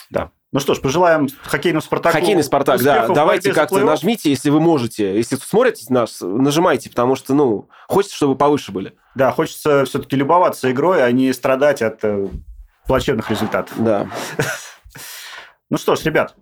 Да. 0.09 0.31
Ну 0.51 0.59
что 0.59 0.75
ж, 0.75 0.81
пожелаем 0.81 1.27
хоккейному 1.43 1.81
Спартаку 1.81 2.15
Хоккейный 2.15 2.43
Спартак, 2.43 2.81
да. 2.83 3.07
Давайте 3.07 3.53
как-то 3.53 3.79
нажмите, 3.79 4.29
если 4.29 4.51
вы 4.51 4.59
можете. 4.59 5.15
Если 5.15 5.35
смотрите 5.35 5.91
нас, 5.91 6.19
нажимайте, 6.21 6.89
потому 6.91 7.15
что, 7.15 7.33
ну, 7.33 7.69
хочется, 7.87 8.15
чтобы 8.15 8.35
повыше 8.35 8.71
были. 8.71 8.93
Да, 9.15 9.31
хочется 9.31 9.85
все-таки 9.85 10.15
любоваться 10.15 10.71
игрой, 10.71 11.03
а 11.03 11.11
не 11.11 11.33
страдать 11.33 11.81
от 11.81 12.03
э, 12.03 12.27
плачевных 12.87 13.31
результатов. 13.31 13.73
Да, 13.77 14.07
Ну 15.73 15.79
что 15.79 15.95
ж, 15.95 16.03
ребят, 16.03 16.35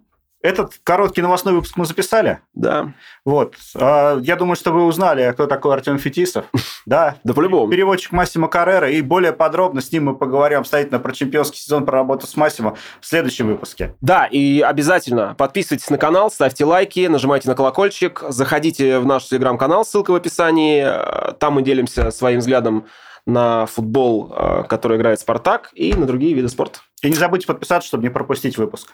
этот 0.44 0.74
короткий 0.84 1.22
новостной 1.22 1.54
выпуск 1.54 1.78
мы 1.78 1.86
записали. 1.86 2.40
да. 2.54 2.94
Вот. 3.26 3.56
А, 3.76 4.18
Я 4.20 4.36
думаю, 4.36 4.56
что 4.56 4.72
вы 4.72 4.86
узнали, 4.86 5.32
кто 5.34 5.46
такой 5.48 5.74
Артем 5.74 5.98
Фетисов. 6.00 6.46
Да, 6.88 7.16
Да 7.24 7.34
по-любому. 7.36 7.72
переводчик 7.72 8.12
Массимо 8.12 8.48
Каррера, 8.48 8.90
и 8.90 9.02
более 9.02 9.34
подробно 9.34 9.82
с 9.82 9.92
ним 9.92 10.06
мы 10.06 10.16
поговорим 10.16 10.60
обстоятельно 10.62 10.98
про 11.00 11.12
чемпионский 11.14 11.60
сезон, 11.60 11.86
про 11.86 12.00
работу 12.00 12.26
с 12.26 12.36
Массимо 12.36 12.76
в 13.00 13.06
следующем 13.06 13.48
выпуске. 13.48 13.96
Да, 14.02 14.26
и 14.26 14.62
обязательно 14.62 15.36
подписывайтесь 15.38 15.90
на 15.92 16.00
канал, 16.00 16.32
ставьте 16.32 16.66
лайки, 16.66 17.06
нажимайте 17.06 17.48
на 17.50 17.56
колокольчик, 17.56 18.24
заходите 18.30 18.98
в 18.98 19.06
наш 19.06 19.26
телеграм-канал, 19.26 19.86
ссылка 19.86 20.10
в 20.12 20.16
описании. 20.16 20.84
Э, 20.84 21.34
Там 21.34 21.54
мы 21.54 21.62
делимся 21.62 22.10
своим 22.10 22.40
взглядом 22.40 22.88
на 23.28 23.68
футбол, 23.68 24.34
э, 24.36 24.64
который 24.68 24.98
играет 24.98 25.20
Спартак, 25.20 25.70
и 25.74 25.94
на 25.94 26.08
другие 26.08 26.34
виды 26.34 26.50
спорта. 26.50 26.80
И 27.04 27.10
не 27.10 27.16
забудьте 27.16 27.46
подписаться, 27.46 27.88
чтобы 27.88 28.02
не 28.04 28.10
пропустить 28.10 28.58
выпуск. 28.58 28.94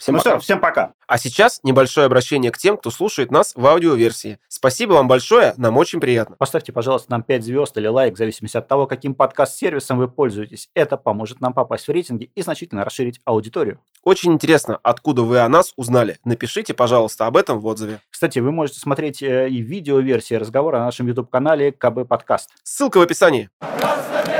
Всем 0.00 0.14
ну 0.14 0.18
пока. 0.20 0.30
все, 0.30 0.44
всем 0.44 0.60
пока. 0.60 0.94
А 1.06 1.18
сейчас 1.18 1.60
небольшое 1.62 2.06
обращение 2.06 2.50
к 2.50 2.56
тем, 2.56 2.78
кто 2.78 2.90
слушает 2.90 3.30
нас 3.30 3.52
в 3.54 3.66
аудиоверсии. 3.66 4.38
Спасибо 4.48 4.94
вам 4.94 5.08
большое, 5.08 5.52
нам 5.58 5.76
очень 5.76 6.00
приятно. 6.00 6.36
Поставьте, 6.36 6.72
пожалуйста, 6.72 7.10
нам 7.10 7.22
5 7.22 7.44
звезд 7.44 7.76
или 7.76 7.86
лайк, 7.86 8.14
в 8.14 8.16
зависимости 8.16 8.56
от 8.56 8.66
того, 8.66 8.86
каким 8.86 9.14
подкаст-сервисом 9.14 9.98
вы 9.98 10.08
пользуетесь. 10.08 10.70
Это 10.72 10.96
поможет 10.96 11.42
нам 11.42 11.52
попасть 11.52 11.86
в 11.86 11.90
рейтинги 11.90 12.30
и 12.34 12.40
значительно 12.40 12.82
расширить 12.82 13.20
аудиторию. 13.26 13.78
Очень 14.02 14.32
интересно, 14.32 14.80
откуда 14.82 15.20
вы 15.20 15.40
о 15.40 15.48
нас 15.50 15.74
узнали. 15.76 16.18
Напишите, 16.24 16.72
пожалуйста, 16.72 17.26
об 17.26 17.36
этом 17.36 17.60
в 17.60 17.66
отзыве. 17.66 18.00
Кстати, 18.10 18.38
вы 18.38 18.52
можете 18.52 18.80
смотреть 18.80 19.22
э, 19.22 19.50
и 19.50 19.60
видеоверсии 19.60 20.34
разговора 20.34 20.78
на 20.78 20.86
нашем 20.86 21.08
YouTube-канале 21.08 21.72
КБ 21.72 22.08
Подкаст. 22.08 22.48
Ссылка 22.62 22.96
в 22.96 23.02
описании. 23.02 23.50
Красно-белый, 23.60 24.39